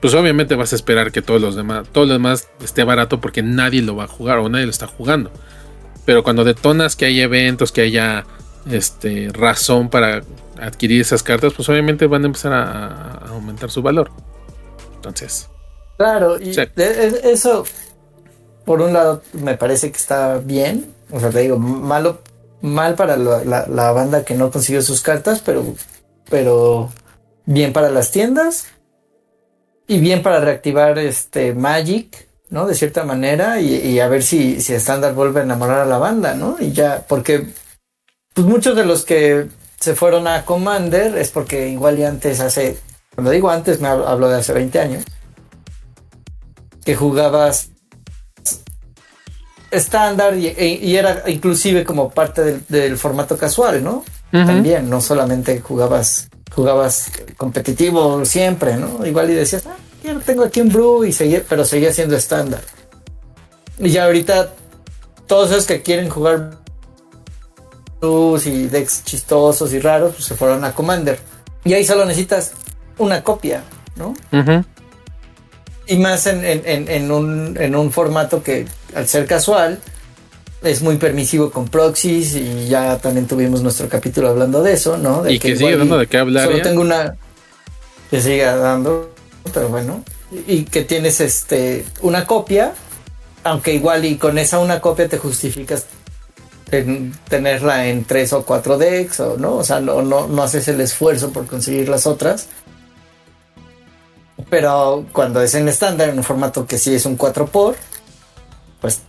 [0.00, 3.42] pues obviamente vas a esperar que todos los demás, todo lo demás esté barato porque
[3.42, 5.30] nadie lo va a jugar o nadie lo está jugando.
[6.04, 8.26] Pero cuando detonas que hay eventos, que haya
[8.70, 10.22] este, razón para
[10.60, 14.10] adquirir esas cartas, pues obviamente van a empezar a, aumentar su valor.
[14.94, 15.48] Entonces.
[15.96, 16.54] Claro, y
[17.24, 17.64] eso,
[18.66, 20.92] por un lado, me parece que está bien.
[21.10, 22.20] O sea, te digo, malo,
[22.60, 25.64] mal para la, banda que no consiguió sus cartas, pero,
[26.28, 26.90] pero
[27.46, 28.66] bien para las tiendas
[29.86, 32.66] y bien para reactivar este Magic ¿no?
[32.66, 36.34] De cierta manera y, a ver si, si Standard vuelve a enamorar a la banda,
[36.34, 36.56] ¿no?
[36.60, 37.46] Y ya, porque
[38.34, 39.48] pues muchos de los que
[39.80, 42.78] se fueron a Commander es porque igual y antes hace,
[43.14, 45.04] cuando digo antes me hablo de hace 20 años,
[46.84, 47.70] que jugabas
[49.70, 54.04] estándar y, era inclusive como parte del, formato casual, ¿no?
[54.30, 59.06] También, no solamente jugabas, jugabas competitivo siempre, ¿no?
[59.06, 62.60] Igual y decías, ah, yo tengo aquí un Brew y seguía, pero seguía siendo estándar.
[63.78, 64.52] Y ya ahorita
[65.26, 66.58] todos esos que quieren jugar
[68.00, 71.18] Brews y decks chistosos y raros, pues se fueron a Commander.
[71.64, 72.52] Y ahí solo necesitas
[72.98, 73.64] una copia,
[73.96, 74.14] ¿no?
[75.88, 78.66] Y más en, un, en un formato que
[78.96, 79.78] al ser casual
[80.62, 85.28] es muy permisivo con proxies y ya también tuvimos nuestro capítulo hablando de eso, ¿no?
[85.28, 86.46] y que, sigue dando de qué hablar.
[86.46, 87.14] Solo tengo una
[88.10, 89.14] que siga dando
[89.52, 90.02] pero bueno,
[90.46, 92.72] y que tienes este una copia,
[93.44, 95.86] aunque igual y con esa una copia te justificas
[97.28, 100.80] tenerla en tres o cuatro decks, o no, o sea, no, no, no haces el
[100.80, 102.48] esfuerzo por conseguir las otras.
[104.50, 107.76] Pero cuando es en estándar, en un formato que sí es un 4 por
[108.86, 109.00] pues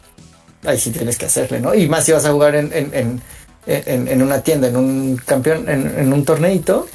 [0.65, 1.75] ahí sí tienes que hacerle, ¿no?
[1.75, 3.21] Y más si vas a jugar en, en,
[3.67, 6.88] en, una tienda, en un campeón, en, un torneito,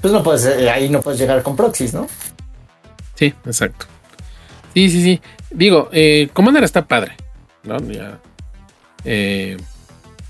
[0.00, 2.08] pues no puedes, eh, ahí no puedes llegar con proxies, ¿no?
[3.14, 3.86] Sí, exacto.
[4.74, 5.20] Sí, sí, sí.
[5.52, 7.12] Digo, eh, Commander está padre,
[7.62, 7.76] ¿no?
[9.04, 9.56] Eh,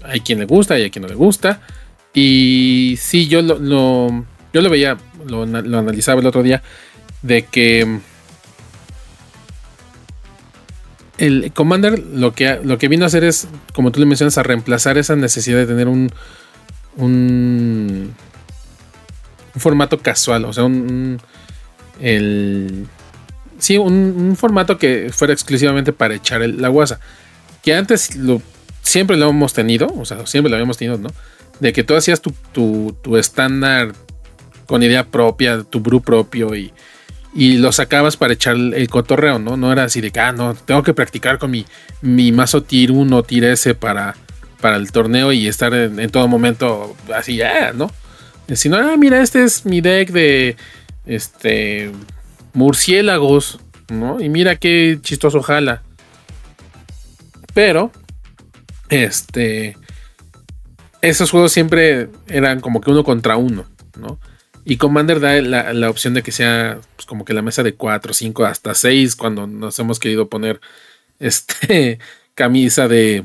[0.04, 1.62] hay quien le gusta y hay quien no le gusta.
[2.12, 4.10] Y sí, yo lo,
[4.52, 6.62] yo lo veía, lo, analizaba el otro día,
[7.22, 8.00] de que
[11.18, 14.42] el Commander lo que, lo que vino a hacer es, como tú le mencionas, a
[14.42, 16.10] reemplazar esa necesidad de tener un,
[16.96, 18.14] un,
[19.56, 21.20] formato casual, o sea, un
[22.00, 22.86] el...
[23.58, 27.00] Sí, un, formato que fuera exclusivamente para echar la guasa.
[27.62, 28.10] Que antes
[28.82, 31.08] siempre lo hemos tenido, o sea, siempre lo habíamos tenido, ¿no?
[31.58, 33.92] De que tú hacías tu, estándar
[34.66, 36.72] con idea propia, tu brew propio y,
[37.38, 39.56] y lo sacabas para echar el, cotorreo, ¿no?
[39.56, 41.64] No era así de que, ah, no, tengo que practicar con mi,
[42.02, 44.16] mi mazo tier 1, tier S para,
[44.60, 47.92] para el torneo y estar en, todo momento así, ya, ¿no?
[48.52, 50.56] Sino, ah, mira, este es mi deck de
[51.06, 51.92] este,
[52.54, 54.20] murciélagos, ¿no?
[54.20, 55.82] Y mira qué chistoso jala.
[57.54, 57.92] Pero,
[58.88, 59.76] este,
[61.02, 63.64] esos juegos siempre eran como que uno contra uno,
[63.96, 64.18] ¿no?
[64.64, 68.12] Y Commander da la, opción de que sea pues, como que la mesa de 4,
[68.12, 70.60] 5, hasta 6 cuando nos hemos querido poner
[71.18, 71.98] este
[72.34, 73.24] camisa de,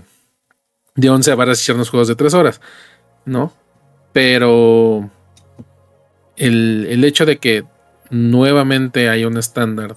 [0.96, 2.62] de 11 varas y echarnos juegos de 3 horas,
[3.26, 3.54] ¿no?
[4.12, 5.10] Pero
[6.36, 7.66] el, el hecho de que
[8.10, 9.96] nuevamente haya un estándar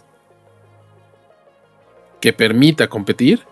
[2.20, 3.42] que permita competir,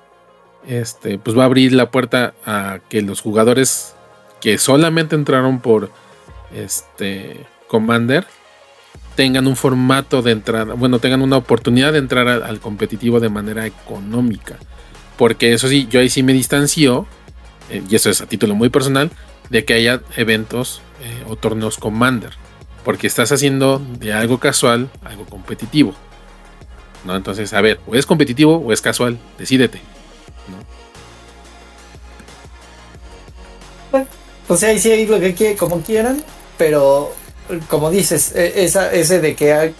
[0.66, 3.95] este, pues va a abrir la puerta a que los jugadores
[4.41, 5.91] que solamente entraron por
[6.55, 8.26] este Commander
[9.14, 13.66] tengan un formato de entrada, bueno, tengan una oportunidad de entrar al, competitivo de manera
[13.66, 14.56] económica.
[15.16, 17.06] Porque eso sí, yo ahí sí me distancio,
[17.70, 19.10] eh, y eso es a título muy personal,
[19.50, 22.32] de que haya eventos eh, o torneos Commander.
[22.84, 25.94] Porque estás haciendo de algo casual algo competitivo.
[27.04, 27.16] ¿no?
[27.16, 29.80] Entonces, a ver, o es competitivo o es casual, decídete.
[33.90, 34.08] Bueno,
[34.48, 36.22] pues ahí sí lo que quiere, como quieran,
[36.58, 37.14] pero
[37.68, 39.74] como dices, e, ese de que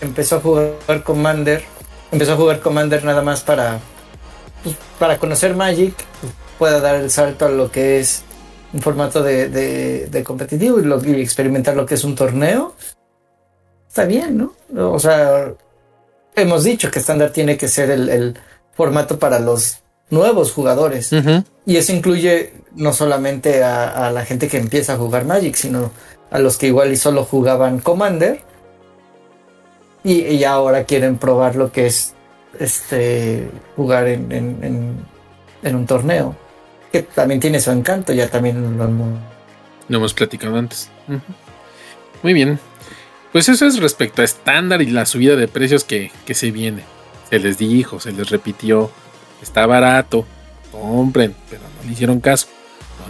[0.00, 1.62] empezó a jugar Commander,
[2.10, 3.78] empezó a jugar Commander nada más para,
[4.62, 5.94] pues, para conocer Magic,
[6.58, 8.22] pueda dar el salto a lo que es
[8.72, 12.74] un formato de, de, competitivo y, experimentar lo que es un torneo.
[13.88, 14.92] Está bien, ¿no?
[14.92, 15.52] O sea,
[16.36, 18.38] hemos dicho que estándar tiene que ser el,
[18.74, 19.79] formato para los
[20.10, 21.10] nuevos jugadores.
[21.64, 25.90] Y eso incluye no solamente a, la gente que empieza a jugar Magic, sino
[26.30, 28.42] a los que igual y solo jugaban Commander.
[30.02, 32.14] Y, ahora quieren probar lo que es
[32.58, 35.06] este jugar en,
[35.62, 36.34] un torneo.
[36.90, 40.90] Que también tiene su encanto, ya también lo, hemos platicado antes.
[42.22, 42.58] Muy bien.
[43.32, 46.82] Pues eso es respecto a estándar y la subida de precios que, que se viene.
[47.28, 48.90] Se les dijo, se les repitió.
[49.42, 50.26] Está barato.
[50.72, 52.46] Compren, pero no le hicieron caso.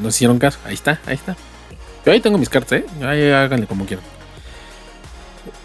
[0.00, 0.58] No, hicieron caso.
[0.64, 1.36] Ahí está, ahí está.
[2.04, 2.86] Yo ahí tengo mis cartas, ¿eh?
[3.02, 4.04] Ahí háganle como quieran.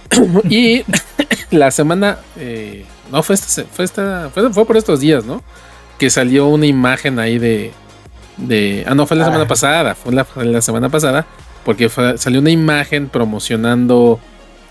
[0.50, 0.84] y
[1.52, 2.20] la semana.
[2.38, 5.42] Eh, no, fue esta, fue, esta fue, fue, por estos días, ¿no?
[5.98, 7.72] Que salió una imagen ahí de.
[8.38, 9.48] de ah, no, fue la semana ah.
[9.48, 9.96] pasada.
[9.96, 11.26] Fue la, semana pasada.
[11.64, 14.20] Porque salió una imagen promocionando.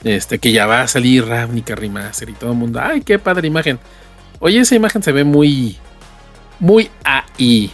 [0.03, 2.78] Este, que ya va a salir Ravnica Remaster y todo el mundo.
[2.82, 3.78] ¡Ay, qué padre imagen!
[4.45, 5.78] Oye, esa imagen se ve muy.
[6.59, 7.72] Muy ahí.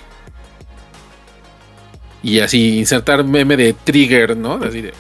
[2.23, 4.55] Y así insertar meme de trigger, ¿no?
[4.55, 4.95] Así de.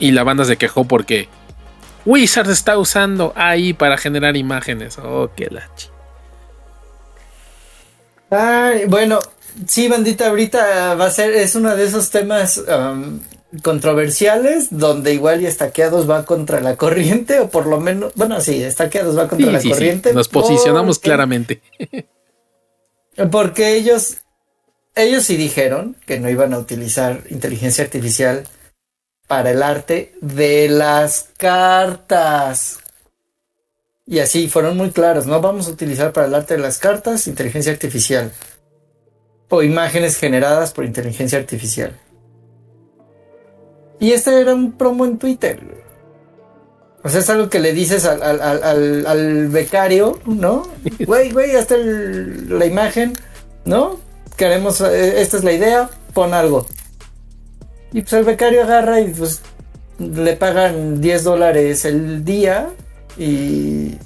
[0.00, 1.30] Y la banda se quejó porque
[2.04, 4.98] Wizard está usando AI para generar imágenes.
[4.98, 5.88] Oh, qué lachi.
[8.88, 9.18] Bueno,
[9.66, 13.18] sí, bandita, ahorita va a ser, es uno de esos temas um,
[13.62, 18.62] controversiales donde igual y estaqueados va contra la corriente, o por lo menos, bueno, sí,
[18.62, 20.14] estaqueados va contra la corriente.
[20.14, 21.60] Nos posicionamos claramente.
[23.30, 24.22] Porque ellos
[24.94, 28.46] ellos sí dijeron que no iban a utilizar inteligencia artificial
[29.26, 32.78] para el arte de las cartas.
[34.06, 37.26] Y así fueron muy claros, no vamos a utilizar para el arte de las cartas
[37.26, 38.32] inteligencia artificial
[39.48, 41.98] o imágenes generadas por inteligencia artificial.
[44.02, 45.60] Y este era un promo en Twitter.
[47.04, 50.66] O sea, es algo que le dices al, al, becario, ¿no?
[51.06, 53.12] Güey, güey, hasta la imagen,
[53.64, 54.00] ¿no?
[54.36, 56.66] queremos, eh, esta es la idea, pon algo.
[57.92, 59.40] Y pues el becario agarra y pues
[60.00, 62.70] le pagan 10 dólares el día
[63.16, 63.98] y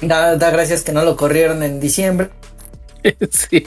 [0.00, 2.30] da, gracias que no lo corrieron en diciembre.
[3.30, 3.62] Sí.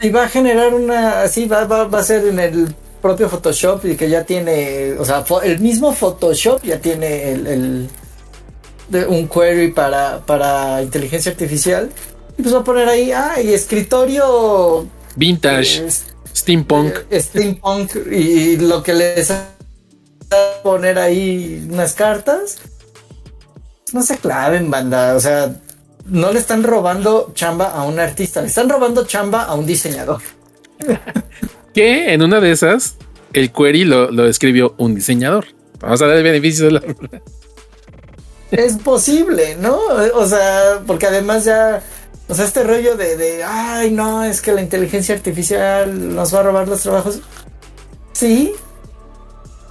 [0.00, 3.84] Y va a generar una, así va, va, va a ser en el propio Photoshop
[3.84, 7.88] y que ya tiene, o sea, el mismo Photoshop ya tiene el,
[9.08, 11.90] un query para, para inteligencia artificial
[12.38, 14.86] y pues va a poner ahí, ah, y escritorio.
[15.16, 15.86] Vintage.
[16.34, 16.94] steampunk.
[17.10, 17.94] Eh, steampunk.
[18.10, 19.48] Y lo que les a
[20.62, 22.58] poner ahí unas cartas.
[23.92, 25.14] No se claven, banda.
[25.14, 25.54] O sea,
[26.06, 30.22] no le están robando chamba a un artista, le están robando chamba a un diseñador.
[31.72, 32.96] que en una de esas,
[33.32, 35.46] el query lo, lo escribió un diseñador.
[35.80, 36.82] Vamos a dar el beneficio de la.
[38.50, 39.78] Es posible, ¿no?
[40.12, 41.82] O sea, porque además ya
[42.32, 46.40] o sea, este rollo de, de, ay, no, es que la inteligencia artificial nos va
[46.40, 47.20] a robar los trabajos.
[48.14, 48.54] Sí,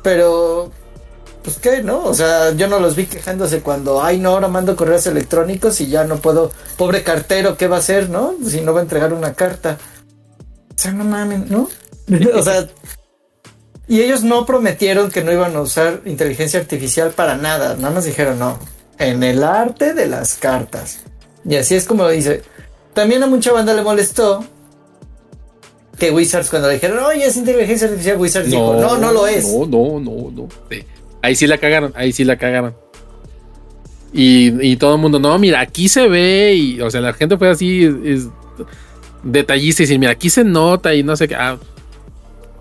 [0.04, 0.72] pero,
[1.44, 2.04] pues qué, ¿no?
[2.04, 5.88] O sea, yo no los vi quejándose cuando, ay, no, ahora mando correos electrónicos y
[5.88, 8.36] ya no puedo, pobre cartero, ¿qué va a hacer, no?
[8.46, 9.80] Si no va a entregar una carta.
[10.70, 11.68] O sea, no mames, ¿no?
[12.36, 12.68] o sea,
[13.88, 18.06] y ellos no prometieron que no iban a usar inteligencia artificial para nada, nada más
[18.06, 18.60] dijeron, no,
[18.98, 21.00] en el arte de las cartas.
[21.44, 22.42] Y así es como lo dice.
[22.94, 24.46] También a mucha banda le molestó
[25.98, 29.48] que Wizards cuando le dijeron, oye, es inteligencia artificial, Wizards dijo, no, no lo es.
[29.48, 30.48] No, no, no, no.
[31.22, 32.76] Ahí sí la cagaron, ahí sí la cagaron.
[34.14, 37.50] Y, todo el mundo, no, mira, aquí se ve, y, o sea, la gente fue
[37.50, 38.28] así, es,
[39.24, 41.36] detallista y decir, mira, aquí se nota y no sé qué.
[41.36, 41.58] Ah,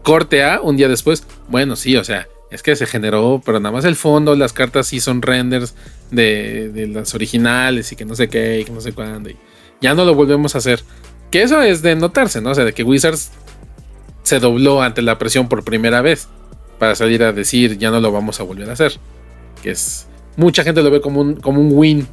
[0.03, 3.73] corte A, un día después, bueno, sí, o sea, es que se generó, pero nada
[3.73, 5.75] más el fondo, las cartas sí son renders
[6.11, 9.31] de, las originales y que no sé qué y que no sé cuándo.
[9.31, 9.37] Y
[9.81, 10.83] ya no lo volvemos a hacer.
[11.31, 12.51] Que eso es de notarse, ¿no?
[12.51, 13.31] O sea, de que Wizards
[14.25, 16.27] se dobló ante la presión por primera vez
[16.79, 18.99] para salir a decir ya no lo vamos a volver a hacer.
[19.63, 20.07] Que es.
[20.37, 22.09] Mucha gente lo ve como un, como un win.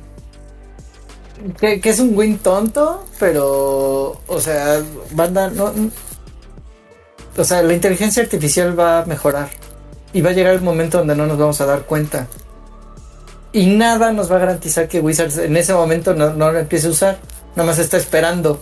[1.59, 4.21] Que, que es un win tonto, pero.
[4.27, 4.83] O sea,
[5.13, 5.73] banda, no.
[7.37, 9.49] O sea, la inteligencia artificial va a mejorar
[10.11, 12.27] y va a llegar el momento donde no nos vamos a dar cuenta.
[13.53, 16.89] Y nada nos va a garantizar que Wizards en ese momento no, lo empiece a
[16.89, 17.17] usar.
[17.55, 18.59] Nada más está esperando.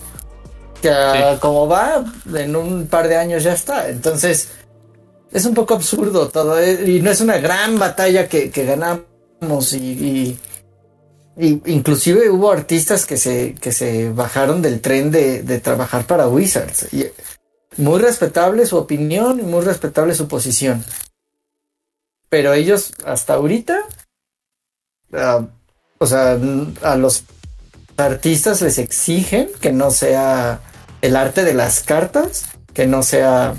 [0.80, 0.92] Que
[1.40, 2.04] como va,
[2.34, 3.88] en un par de años ya está.
[3.88, 4.48] Entonces,
[5.32, 6.58] es un poco absurdo todo.
[6.58, 9.72] Eh, y no es una gran batalla que, ganamos.
[9.72, 10.38] Y,
[11.38, 16.92] inclusive hubo artistas que se, que se bajaron del tren de, de trabajar para Wizards.
[16.92, 17.06] Y,
[17.78, 20.84] muy respetable su opinión y muy respetable su posición.
[22.28, 23.82] Pero ellos hasta ahorita,
[25.12, 25.46] ah,
[25.98, 26.38] o sea,
[26.82, 27.24] a los
[27.96, 30.60] artistas les exigen que no sea
[31.02, 33.54] el arte de las cartas, que no sea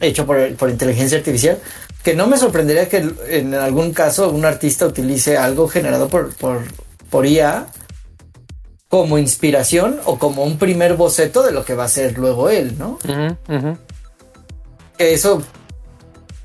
[0.00, 1.58] hecho por, por inteligencia artificial,
[2.02, 6.62] que no me sorprendería que en algún caso un artista utilice algo generado por, por,
[7.10, 7.66] por IA
[8.92, 12.76] como inspiración o como un primer boceto de lo que va a ser luego él,
[12.76, 12.98] ¿no?
[14.98, 15.42] Que eso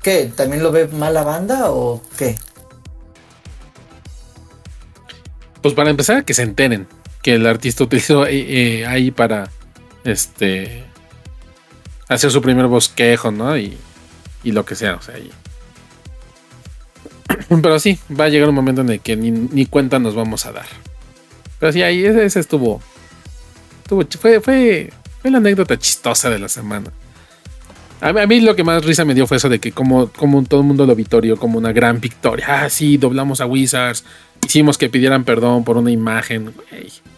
[0.02, 0.32] ¿Qué?
[0.34, 2.36] ¿También lo ve mala banda o qué?
[5.60, 6.86] Pues para empezar, que se enteren
[7.20, 8.46] que el artista utilizó eh,
[8.80, 9.50] eh, ahí para
[10.04, 10.84] este
[12.08, 13.58] hacer su primer bosquejo, ¿no?
[13.58, 13.76] Y,
[14.44, 15.16] lo que sea, o sea,
[17.62, 20.52] Pero sí, va a llegar un momento en el que ni, cuenta nos vamos a
[20.52, 20.87] dar.
[21.58, 22.80] Pero sí, ahí ese, estuvo,
[23.82, 24.04] estuvo.
[24.20, 26.92] fue, fue, fue la anécdota chistosa de la semana.
[28.00, 30.60] A mí, lo que más risa me dio fue eso de que como, como todo
[30.60, 32.46] el mundo lo vitorió como una gran victoria.
[32.62, 34.04] Ah, sí, doblamos a Wizards.
[34.46, 36.54] Hicimos que pidieran perdón por una imagen.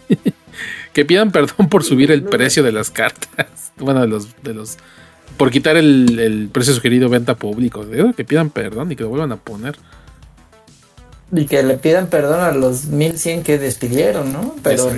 [0.94, 3.46] que pidan perdón por subir el precio de las cartas.
[3.80, 4.42] Bueno, de los...
[4.42, 4.76] De los
[5.38, 7.86] por quitar el, precio sugerido venta público.
[8.14, 9.76] Que pidan perdón y que lo vuelvan a poner.
[11.32, 14.56] Y que le pidan perdón a los 1100 que despidieron, ¿no?
[14.62, 14.90] Pero...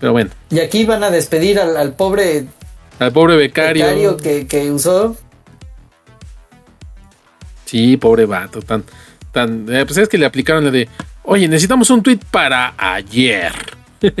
[0.00, 0.30] Pero bueno.
[0.50, 2.46] Y aquí van a despedir al, al pobre
[2.98, 3.84] al pobre becario.
[3.84, 5.16] Becario que, que usó.
[7.64, 8.84] Sí, pobre vato, tan,
[9.32, 10.88] tan, eh, pues es que le aplicaron la de,
[11.24, 13.52] oye, necesitamos un tweet para ayer.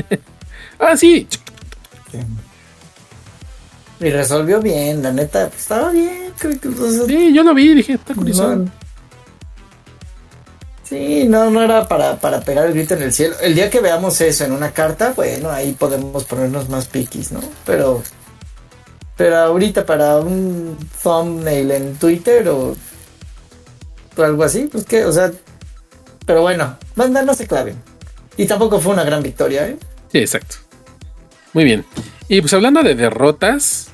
[0.78, 1.28] ah, sí.
[4.00, 6.32] Y resolvió bien, la neta, pues, estaba bien.
[7.06, 8.64] sí, yo lo vi, dije, está curioso.
[10.94, 13.36] Sí, no, no era para, para pegar el grito en el cielo.
[13.40, 17.40] El día que veamos eso en una carta, bueno, ahí podemos ponernos más piquis, ¿no?
[17.66, 18.02] Pero
[19.16, 22.76] pero ahorita para un thumbnail en Twitter o,
[24.16, 25.32] algo así, pues que, o sea,
[26.26, 27.76] pero bueno, banda no se claven.
[28.36, 29.76] Y tampoco fue una gran victoria, ¿eh?
[30.10, 30.56] Sí, exacto.
[31.52, 31.84] Muy bien.
[32.28, 33.88] Y pues hablando de derrotas,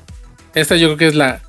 [0.55, 1.41] esta yo creo que es la.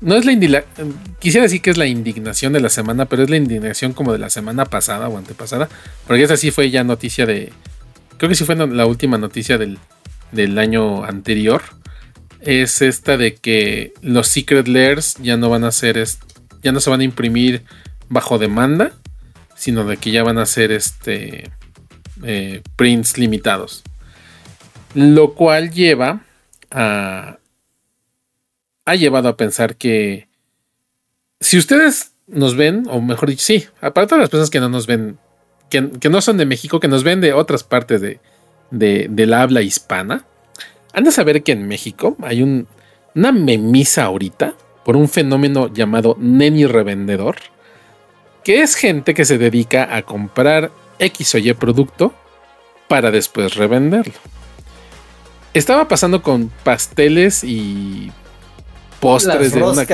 [0.00, 0.94] No es la indignación.
[1.18, 4.18] Quisiera decir que es la indignación de la semana, pero es la indignación como de
[4.18, 5.68] la semana pasada o antepasada.
[6.06, 7.52] Porque esa sí fue ya noticia de.
[8.16, 9.78] Creo que sí fue la última noticia del,
[10.32, 11.62] del año anterior
[12.40, 16.02] es esta de que los secret layers ya no van a ser,
[16.62, 17.64] ya no se van a imprimir
[18.08, 18.92] bajo demanda,
[19.56, 21.50] sino de que ya van a ser este
[22.22, 23.82] eh, prints limitados.
[24.94, 26.22] Lo cual lleva
[26.70, 27.38] a.
[28.88, 30.28] Ha llevado a pensar que.
[31.40, 34.86] Si ustedes nos ven, o mejor dicho, sí, aparte de las personas que no nos
[34.86, 35.18] ven,
[35.68, 38.18] que, no son de México, que nos ven de otras partes de,
[38.70, 40.24] de la habla hispana,
[40.94, 44.54] han de saber que en México hay una memisa ahorita
[44.86, 47.36] por un fenómeno llamado neni revendedor,
[48.42, 52.14] que es gente que se dedica a comprar X o Y producto
[52.88, 54.14] para después revenderlo.
[55.52, 58.10] Estaba pasando con pasteles y
[59.00, 59.86] postres de una.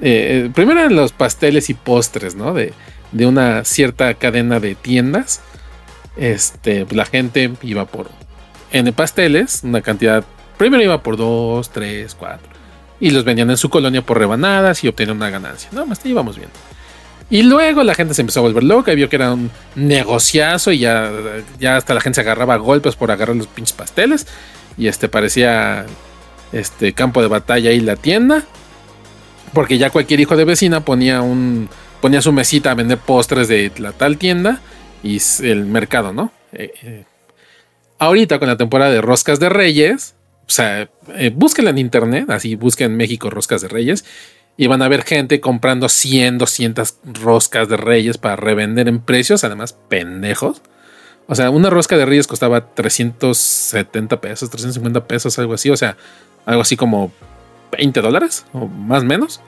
[0.00, 2.52] Eh, primero eran los pasteles y postres, ¿no?
[2.52, 2.72] De,
[3.12, 5.40] de una cierta cadena de tiendas.
[6.16, 8.08] Este, la gente iba por
[8.74, 10.24] en pasteles, una cantidad,
[10.58, 12.48] primero iba por 2, 3, 4.
[12.98, 15.70] Y los vendían en su colonia por rebanadas y obtenían una ganancia.
[15.72, 16.48] No, más te íbamos bien.
[17.30, 20.72] Y luego la gente se empezó a volver loca y vio que era un negociazo
[20.72, 21.10] y ya,
[21.58, 24.26] ya hasta la gente se agarraba a golpes por agarrar los pinches pasteles.
[24.76, 25.86] Y este parecía
[26.54, 28.44] este campo de batalla ahí la tienda.
[29.52, 31.68] Porque ya cualquier hijo de vecina ponía un
[32.00, 34.60] ponía su mesita a vender postres de la tal tienda
[35.02, 36.32] y el mercado, ¿no?
[36.52, 37.04] Eh, eh,
[37.98, 40.14] ahorita con la temporada de Roscas de Reyes,
[40.46, 44.04] o sea, eh, búsquenla en internet, así busquen México Roscas de Reyes,
[44.56, 49.42] Y van a haber gente comprando 100, 200 roscas de reyes para revender en precios,
[49.42, 50.62] además pendejos.
[51.26, 55.70] O sea, una rosca de reyes costaba 370 pesos, 350 pesos, algo así.
[55.70, 55.96] O sea,
[56.46, 57.12] algo así como
[57.72, 59.40] 20 dólares o más o menos.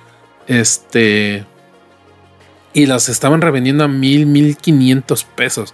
[0.46, 1.44] Este.
[2.72, 5.72] Y las estaban revendiendo a mil, mil quinientos pesos.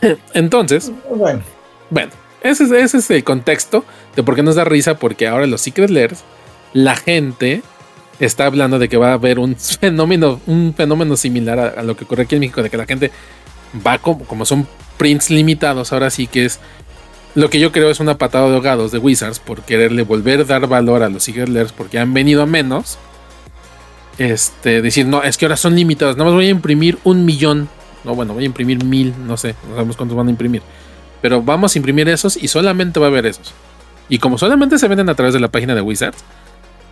[0.34, 1.42] Entonces, bueno,
[1.90, 2.12] bueno
[2.42, 3.84] ese, ese, es el contexto
[4.14, 6.22] de por qué nos da risa, porque ahora los Secret Lairs,
[6.72, 7.62] la gente
[8.20, 12.04] está hablando de que va a haber un fenómeno, un fenómeno similar a, lo que
[12.04, 13.10] ocurre aquí en México, de que la gente
[13.86, 14.66] va como, como son
[14.96, 16.60] prints limitados, ahora sí que es
[17.36, 20.44] lo que yo creo es una patada de ahogados de Wizards por quererle volver a
[20.44, 22.98] dar valor a los Lairs porque han venido a menos.
[24.16, 27.68] Este, decir, no, es que ahora son limitados, nada más voy a imprimir un millón.
[28.04, 30.62] No, bueno, voy a imprimir mil, no sé, no sabemos cuántos van a imprimir.
[31.20, 33.52] Pero vamos a imprimir esos y solamente va a haber esos.
[34.08, 36.24] Y como solamente se venden a través de la página de Wizards,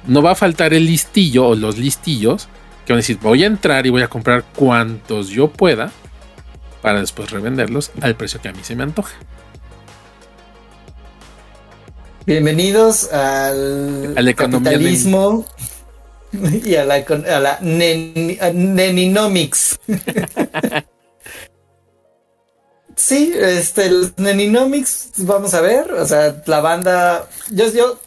[0.07, 2.49] no va a faltar el listillo o los listillos
[2.84, 5.90] que van a decir, voy a entrar y voy a comprar cuantos yo pueda
[6.82, 9.14] para después revenderlos al precio que a mí se me antoja.
[12.27, 15.45] Bienvenidos al, al capitalismo
[16.64, 19.79] y a la, a la neninomics.
[22.97, 28.01] sí, este, el neninomics, vamos a ver, o sea, la banda, yo, yo,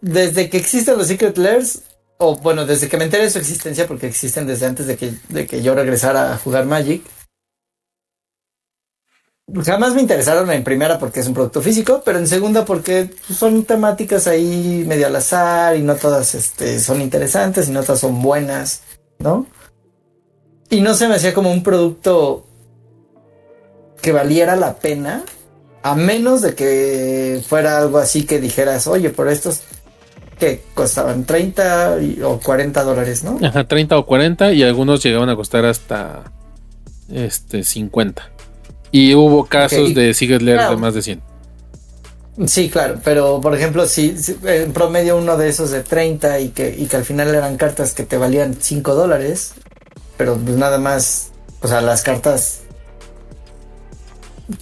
[0.00, 1.80] desde que existen los Secret Lairs,
[2.18, 5.12] o bueno, desde que me enteré de su existencia, porque existen desde antes de que,
[5.28, 7.02] de que yo regresara a jugar Magic,
[9.64, 13.64] jamás me interesaron en primera porque es un producto físico, pero en segunda porque son
[13.64, 18.22] temáticas ahí medio al azar y no todas este, son interesantes y no todas son
[18.22, 18.82] buenas,
[19.18, 19.46] ¿no?
[20.70, 22.46] Y no se me hacía como un producto
[24.00, 25.22] que valiera la pena,
[25.82, 29.62] a menos de que fuera algo así que dijeras, oye, por estos
[30.38, 33.38] que costaban 30 o 40 dólares, ¿no?
[33.46, 36.32] Ajá, 30 o 40 y algunos llegaban a costar hasta
[37.12, 38.32] este 50.
[38.92, 41.22] Y hubo casos de Secret Lair de más de 100.
[42.46, 44.14] Sí, claro, pero por ejemplo, si,
[44.44, 47.92] en promedio uno de esos de 30 y que, y que al final eran cartas
[47.92, 49.52] que te valían 5 dólares,
[50.16, 51.30] pero pues nada más,
[51.60, 52.60] o sea, las cartas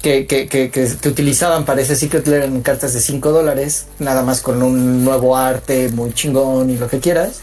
[0.03, 4.23] que, que, que, que, utilizaban para ese Secret Lair eran cartas de 5 dólares, nada
[4.23, 7.41] más con un nuevo arte muy chingón y lo que quieras.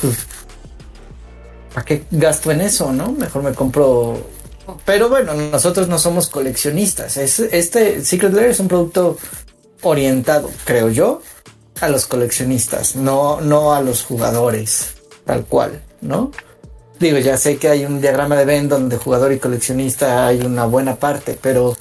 [0.00, 0.26] Pues,
[1.72, 3.12] ¿para qué gasto en eso, no?
[3.12, 4.33] Mejor me compro
[4.84, 7.16] pero bueno, nosotros no somos coleccionistas.
[7.16, 9.16] este Secret Lair es un producto
[9.82, 11.22] orientado, creo yo,
[11.80, 14.94] a los coleccionistas, no, no a los jugadores,
[15.24, 16.30] tal cual, ¿no?
[16.98, 20.64] Digo, ya sé que hay un diagrama de Venn donde jugador y coleccionista hay una
[20.64, 21.76] buena parte, pero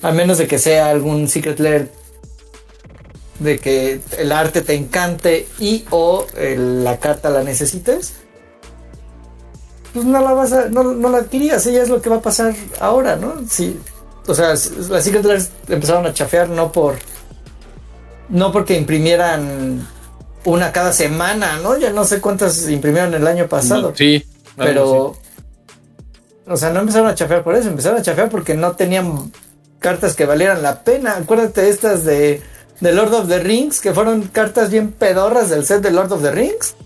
[0.00, 1.90] a menos de que sea algún Secret Lair
[3.38, 8.14] de que el arte te encante y o la carta la necesites,
[9.92, 12.22] pues no la vas a, no, no la adquirías, ella es lo que va a
[12.22, 13.34] pasar ahora, ¿no?
[13.48, 13.78] Sí,
[14.26, 16.96] o sea, las Secret empezaron a chafear no por,
[18.28, 19.86] no porque imprimieran
[20.44, 21.76] una cada semana, ¿no?
[21.76, 23.92] Ya no sé cuántas imprimieron el año pasado.
[23.94, 24.24] Sí,
[24.56, 25.16] pero,
[26.46, 29.30] o sea, no empezaron a chafear por eso, empezaron a chafear porque no tenían
[29.78, 31.16] cartas que valieran la pena.
[31.16, 32.40] Acuérdate estas de,
[32.80, 36.22] de Lord of the Rings, que fueron cartas bien pedorras del set de Lord of
[36.22, 36.76] the Rings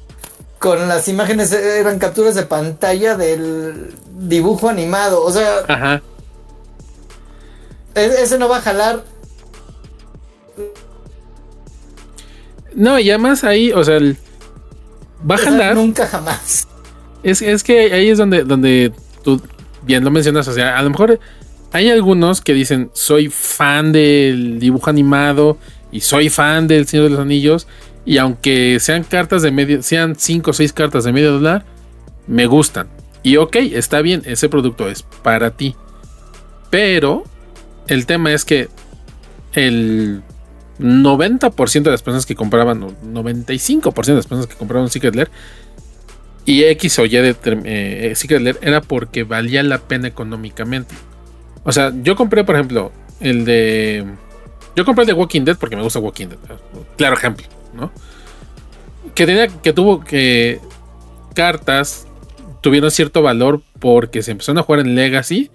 [0.66, 5.22] con las imágenes eran capturas de pantalla del dibujo animado.
[5.22, 6.02] O sea, Ajá.
[7.94, 9.04] E-, ese no va a jalar.
[12.74, 14.00] No, y además ahí, o sea,
[15.30, 15.76] va a jalar.
[15.76, 16.66] Nunca jamás.
[17.22, 18.92] Es, es que ahí es donde, donde
[19.22, 19.40] tú
[19.82, 20.48] bien lo mencionas.
[20.48, 21.20] O sea, a lo mejor
[21.70, 25.58] hay algunos que dicen soy fan del dibujo animado
[25.92, 27.68] y soy fan del Señor de los Anillos
[28.06, 31.64] y aunque sean cartas de medio, sean 5 o 6 cartas de medio dólar,
[32.28, 32.86] me gustan.
[33.24, 35.74] Y ok, está bien, ese producto es para ti.
[36.70, 37.24] Pero
[37.88, 38.68] el tema es que
[39.54, 40.22] el
[40.78, 45.30] 90% de las personas que compraban, 95% de las personas que compraban Secret Lair
[46.44, 47.34] y X o Y de
[47.64, 50.94] eh, Secret Lair era porque valía la pena económicamente.
[51.64, 54.06] O sea, yo compré, por ejemplo, el de.
[54.76, 56.38] Yo compré el de Walking Dead porque me gusta Walking Dead.
[56.96, 57.55] Claro ejemplo.
[59.14, 60.60] Que tenía, que tuvo que
[61.34, 62.06] cartas
[62.66, 65.50] tuvieron cierto valor porque se empezaron a jugar en Legacy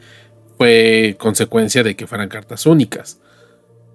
[0.58, 3.20] fue consecuencia de que fueran cartas únicas.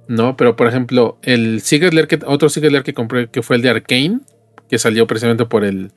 [0.08, 0.36] ¿No?
[0.36, 3.62] Pero por ejemplo, el Secret Lair que, otro Secret Lair que compré que fue el
[3.62, 4.20] de Arkane,
[4.68, 5.92] que salió precisamente por el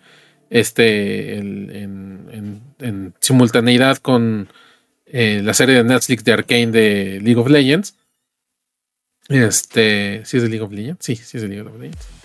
[0.49, 2.61] este en,
[3.19, 4.47] simultaneidad con
[5.05, 7.95] eh, la serie de Netflix de Arkane de League of Legends.
[9.27, 11.05] Este, ¿sí es de League of Legends?
[11.05, 12.18] Sí, sí es de League of Legends.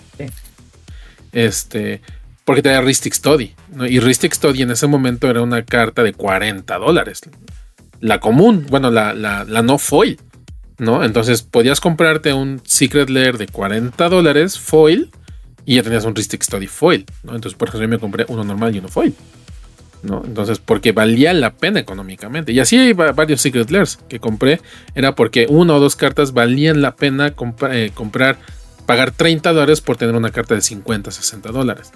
[1.33, 2.01] Este,
[2.45, 3.55] porque tenía Ristic Study.
[3.89, 7.23] Y Ristic Study en ese momento era una carta de 40 dólares.
[8.01, 10.19] La común, bueno, la, la, no foil.
[10.79, 11.05] ¿no?
[11.05, 15.11] Entonces podías comprarte un Secret Lair de 40 dólares foil
[15.65, 17.35] y ya tenías un Ristic Study foil, ¿no?
[17.35, 19.15] Entonces, por ejemplo, yo me compré uno normal y uno foil,
[20.03, 20.23] ¿no?
[20.25, 22.53] Entonces, porque valía la pena económicamente.
[22.53, 24.61] Y así hay varios Secret Lairs que compré,
[24.95, 27.35] era porque una o dos cartas valían la pena
[27.71, 28.39] eh, comprar,
[28.87, 31.93] pagar 30 dólares por tener una carta de 50, 60 dólares,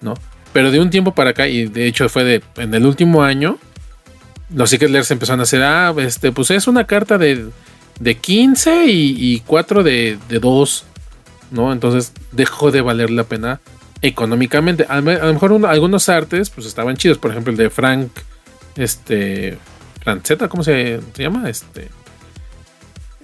[0.00, 0.14] ¿no?
[0.52, 3.58] Pero de un tiempo para acá, y de hecho fue de en el último año,
[4.54, 7.50] los Secret Lairs empezaron a hacer, ah, este, pues es una carta de
[8.00, 10.84] de 15 y, 4 de, de 2,
[11.52, 11.72] ¿no?
[11.72, 13.60] Entonces dejó de valer la pena
[14.00, 14.86] económicamente.
[14.88, 18.10] A, lo mejor algunos artes pues estaban chidos, por ejemplo el de Frank,
[18.76, 19.58] este,
[20.02, 21.48] Franceta, ¿cómo se, llama?
[21.48, 21.88] Este,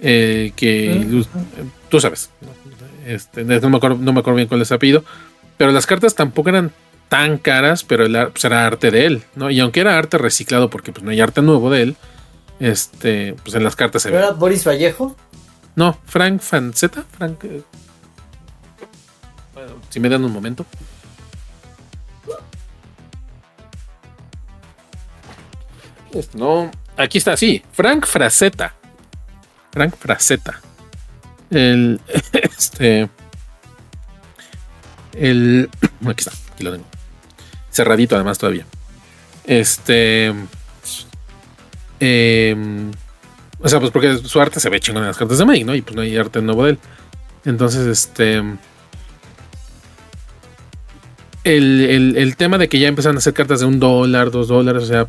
[0.01, 1.23] eh, que
[1.89, 2.29] tú sabes,
[3.09, 5.03] este, no, me acuerdo, no me acuerdo bien cuál es el apellido,
[5.57, 6.71] pero las cartas tampoco eran
[7.09, 9.49] tan caras, pero pues, era arte de él, ¿no?
[9.49, 11.95] Y aunque era arte reciclado, porque pues no hay arte nuevo de él,
[12.59, 14.17] este, pues en las cartas se ve.
[14.17, 15.15] ¿Era Boris Vallejo?
[15.75, 17.03] No, Frank Fanceta.
[17.17, 17.43] Frank.
[17.45, 17.63] Eh,
[19.89, 20.65] si me dan un momento.
[26.33, 28.75] No, aquí está, sí, Frank Fraceta.
[29.71, 30.61] Frank Fraceta.
[31.51, 31.99] El.
[32.33, 33.09] Este.
[35.13, 35.69] El.
[36.05, 36.85] Aquí está, aquí lo tengo.
[37.71, 38.65] Cerradito además todavía.
[39.45, 40.33] Este.
[41.99, 42.91] Em,
[43.59, 45.75] o sea, pues porque su arte se ve chingón en las cartas de Magic, ¿no?
[45.75, 46.79] Y pues no hay arte nuevo de él.
[47.45, 48.41] Entonces, este.
[51.43, 54.85] El, tema de que ya empezaron a hacer cartas de un dólar, dos dólares, o
[54.85, 55.07] sea,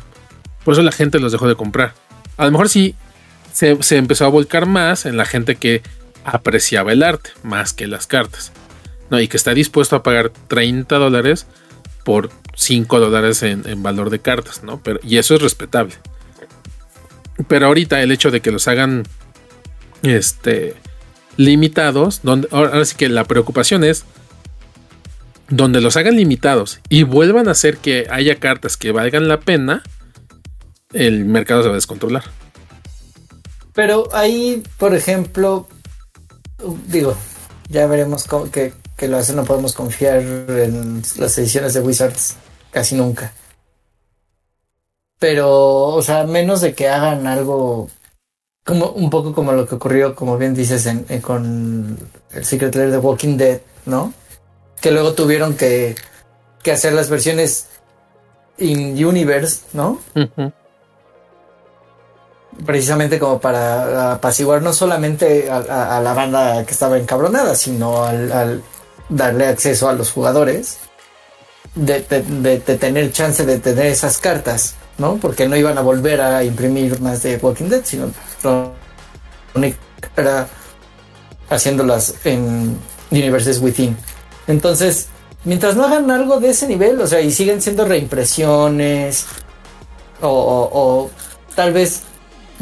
[0.63, 1.93] por eso la gente los dejó de comprar.
[2.37, 2.95] A lo mejor sí
[3.53, 5.83] se, empezó a volcar más en la gente que
[6.23, 8.51] apreciaba el arte más que las cartas.
[9.09, 9.19] ¿no?
[9.19, 11.45] Y que está dispuesto a pagar 30 dólares
[12.03, 14.81] por 5 dólares en, en, valor de cartas, ¿no?
[14.81, 15.95] Pero, y eso es respetable.
[17.47, 19.03] Pero ahorita el hecho de que los hagan
[20.03, 20.75] este,
[21.37, 24.05] limitados, donde, ahora sí que la preocupación es
[25.49, 29.83] donde los hagan limitados y vuelvan a hacer que haya cartas que valgan la pena,
[30.93, 32.23] el mercado se va a descontrolar.
[33.73, 35.67] Pero ahí, por ejemplo,
[36.87, 37.15] digo,
[37.69, 42.35] ya veremos cómo, que, que lo hacen, no podemos confiar en las ediciones de Wizards
[42.71, 43.33] casi nunca.
[45.19, 47.89] Pero, o sea, menos de que hagan algo
[48.65, 51.97] como un poco como lo que ocurrió, como bien dices, en, con
[52.31, 54.13] el Secret Lair de Walking Dead, ¿no?
[54.81, 55.95] Que luego tuvieron que,
[56.63, 57.67] que hacer las versiones
[58.57, 59.99] in universe, ¿no?
[62.65, 68.61] Precisamente como para apaciguar no solamente a, la banda que estaba encabronada, sino al,
[69.09, 70.77] darle acceso a los jugadores
[71.75, 75.17] de, tener chance de tener esas cartas ¿no?
[75.17, 78.11] Porque no iban a volver a imprimir más de Walking Dead, sino
[80.15, 80.47] era
[81.49, 82.77] haciéndolas en
[83.09, 83.97] Universes Within.
[84.47, 85.07] Entonces,
[85.43, 89.25] mientras no hagan algo de ese nivel, o sea, y siguen siendo reimpresiones,
[90.21, 91.09] o,
[91.55, 92.03] tal vez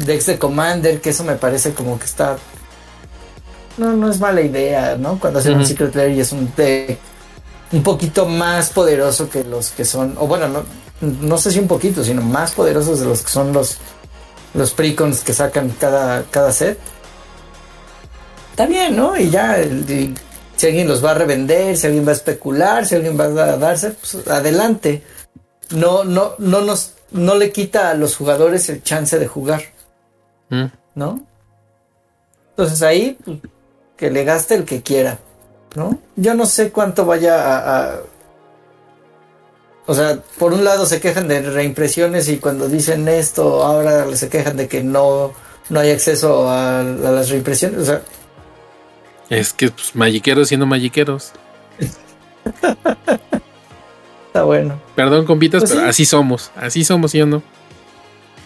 [0.04, 2.36] Dex de Commander, que eso me parece como que está.
[3.78, 5.18] No, no es mala idea, ¿no?
[5.18, 6.98] Cuando hacen un Secret Lair y es un deck
[7.72, 10.64] un poquito más poderoso que los que son, o bueno, no,
[11.00, 13.78] no sé si un poquito, sino más poderosos de los que son los,
[14.54, 16.78] los precons que sacan cada, cada set.
[18.50, 19.16] Está bien, ¿no?
[19.16, 19.56] Y ya,
[20.56, 23.56] si alguien los va a revender, si alguien va a especular, si alguien va a
[23.56, 25.02] darse, pues adelante.
[25.70, 29.62] No, no, no nos, no le quita a los jugadores el chance de jugar.
[30.50, 30.66] Mm.
[30.94, 31.24] ¿No?
[32.50, 33.38] Entonces ahí, pues,
[33.96, 35.18] que le gaste el que quiera.
[35.74, 35.98] ¿No?
[36.16, 38.00] Yo no sé cuánto vaya a
[39.90, 44.28] o sea, por un lado se quejan de reimpresiones y cuando dicen esto, ahora se
[44.28, 45.32] quejan de que no,
[45.68, 47.80] no hay acceso a, las reimpresiones.
[47.80, 48.02] O sea,
[49.30, 51.32] es que pues magiqueros siendo magiqueros.
[54.28, 54.80] Está bueno.
[54.94, 56.52] Perdón, compitas, pues pero así somos.
[56.54, 57.42] Así somos, ¿sí o no?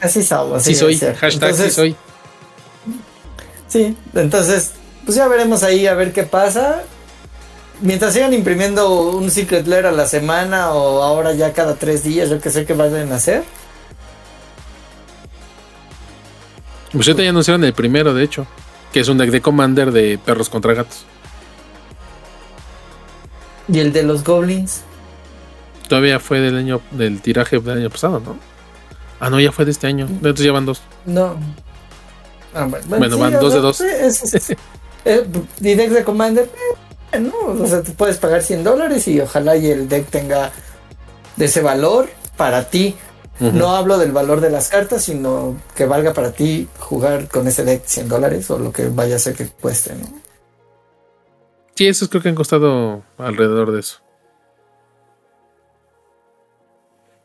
[0.04, 0.58] Así somos.
[0.58, 0.98] Así soy.
[0.98, 1.96] Hashtag así soy.
[3.68, 4.72] Sí, entonces,
[5.04, 6.84] pues ya veremos ahí a ver qué pasa
[7.80, 12.30] mientras sigan imprimiendo un Secret Lair a la semana o ahora ya cada tres días,
[12.30, 13.44] yo que sé qué vayan a hacer.
[16.92, 18.46] Pues ya anunciaron el primero, de hecho,
[18.92, 21.04] que es un deck de Commander de perros contra gatos.
[23.66, 24.82] ¿Y el de los goblins?
[25.88, 28.53] Todavía fue del año del tiraje del año pasado, ¿no?
[29.24, 30.06] Ah, no, ya fue de este año.
[30.06, 30.82] Entonces ya van dos.
[31.06, 31.36] No.
[32.52, 33.80] Ah, bueno, van dos de dos.
[35.60, 36.50] y decks de Commander,
[37.18, 37.32] ¿no?
[37.58, 40.52] O sea, te puedes pagar 100 dólares y ojalá y el deck tenga
[41.36, 42.96] de ese valor para ti.
[43.40, 47.64] No hablo del valor de las cartas, sino que valga para ti jugar con ese
[47.64, 50.06] deck 100 dólares o lo que vaya a ser que cueste, ¿no?
[51.74, 54.03] Sí, esos creo que han costado alrededor de eso.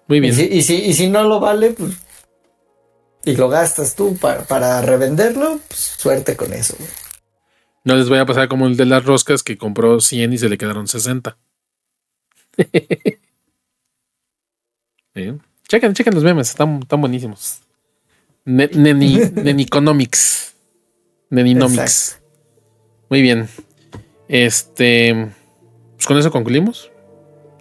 [0.10, 0.34] Muy bien.
[0.34, 1.94] Y si, y si, no lo vale, pues.
[3.24, 6.76] Y lo gastas tú para, revenderlo, pues suerte con eso.
[7.84, 10.50] No les voy a pasar como el de las roscas que compró 100 y se
[10.50, 11.38] le quedaron 60.
[15.68, 17.60] Chequen, chequen los memes, están, buenísimos.
[18.46, 20.56] Neni, Neniconomics.
[21.30, 22.20] Neninomics.
[23.10, 23.48] Muy bien.
[24.28, 25.30] Este.
[25.98, 26.92] Pues con eso concluimos.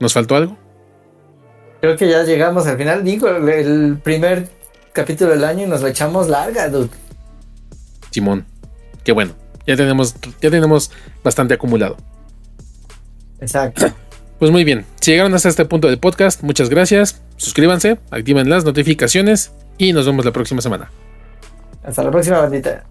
[0.00, 0.67] ¿Nos faltó algo?
[1.80, 3.04] Creo que ya llegamos al final.
[3.04, 4.48] Digo, el primer
[4.92, 6.90] capítulo del año y nos lo echamos larga, dude.
[8.10, 8.44] Simón.
[9.04, 9.32] Qué bueno.
[9.66, 10.90] Ya tenemos, ya tenemos
[11.22, 11.96] bastante acumulado.
[13.40, 13.86] Exacto.
[14.38, 14.86] Pues muy bien.
[15.00, 17.20] Si llegaron hasta este punto del podcast, muchas gracias.
[17.38, 20.92] Suscríbanse, activen las notificaciones y nos vemos la próxima semana.
[21.82, 22.84] Hasta la próxima, bandita.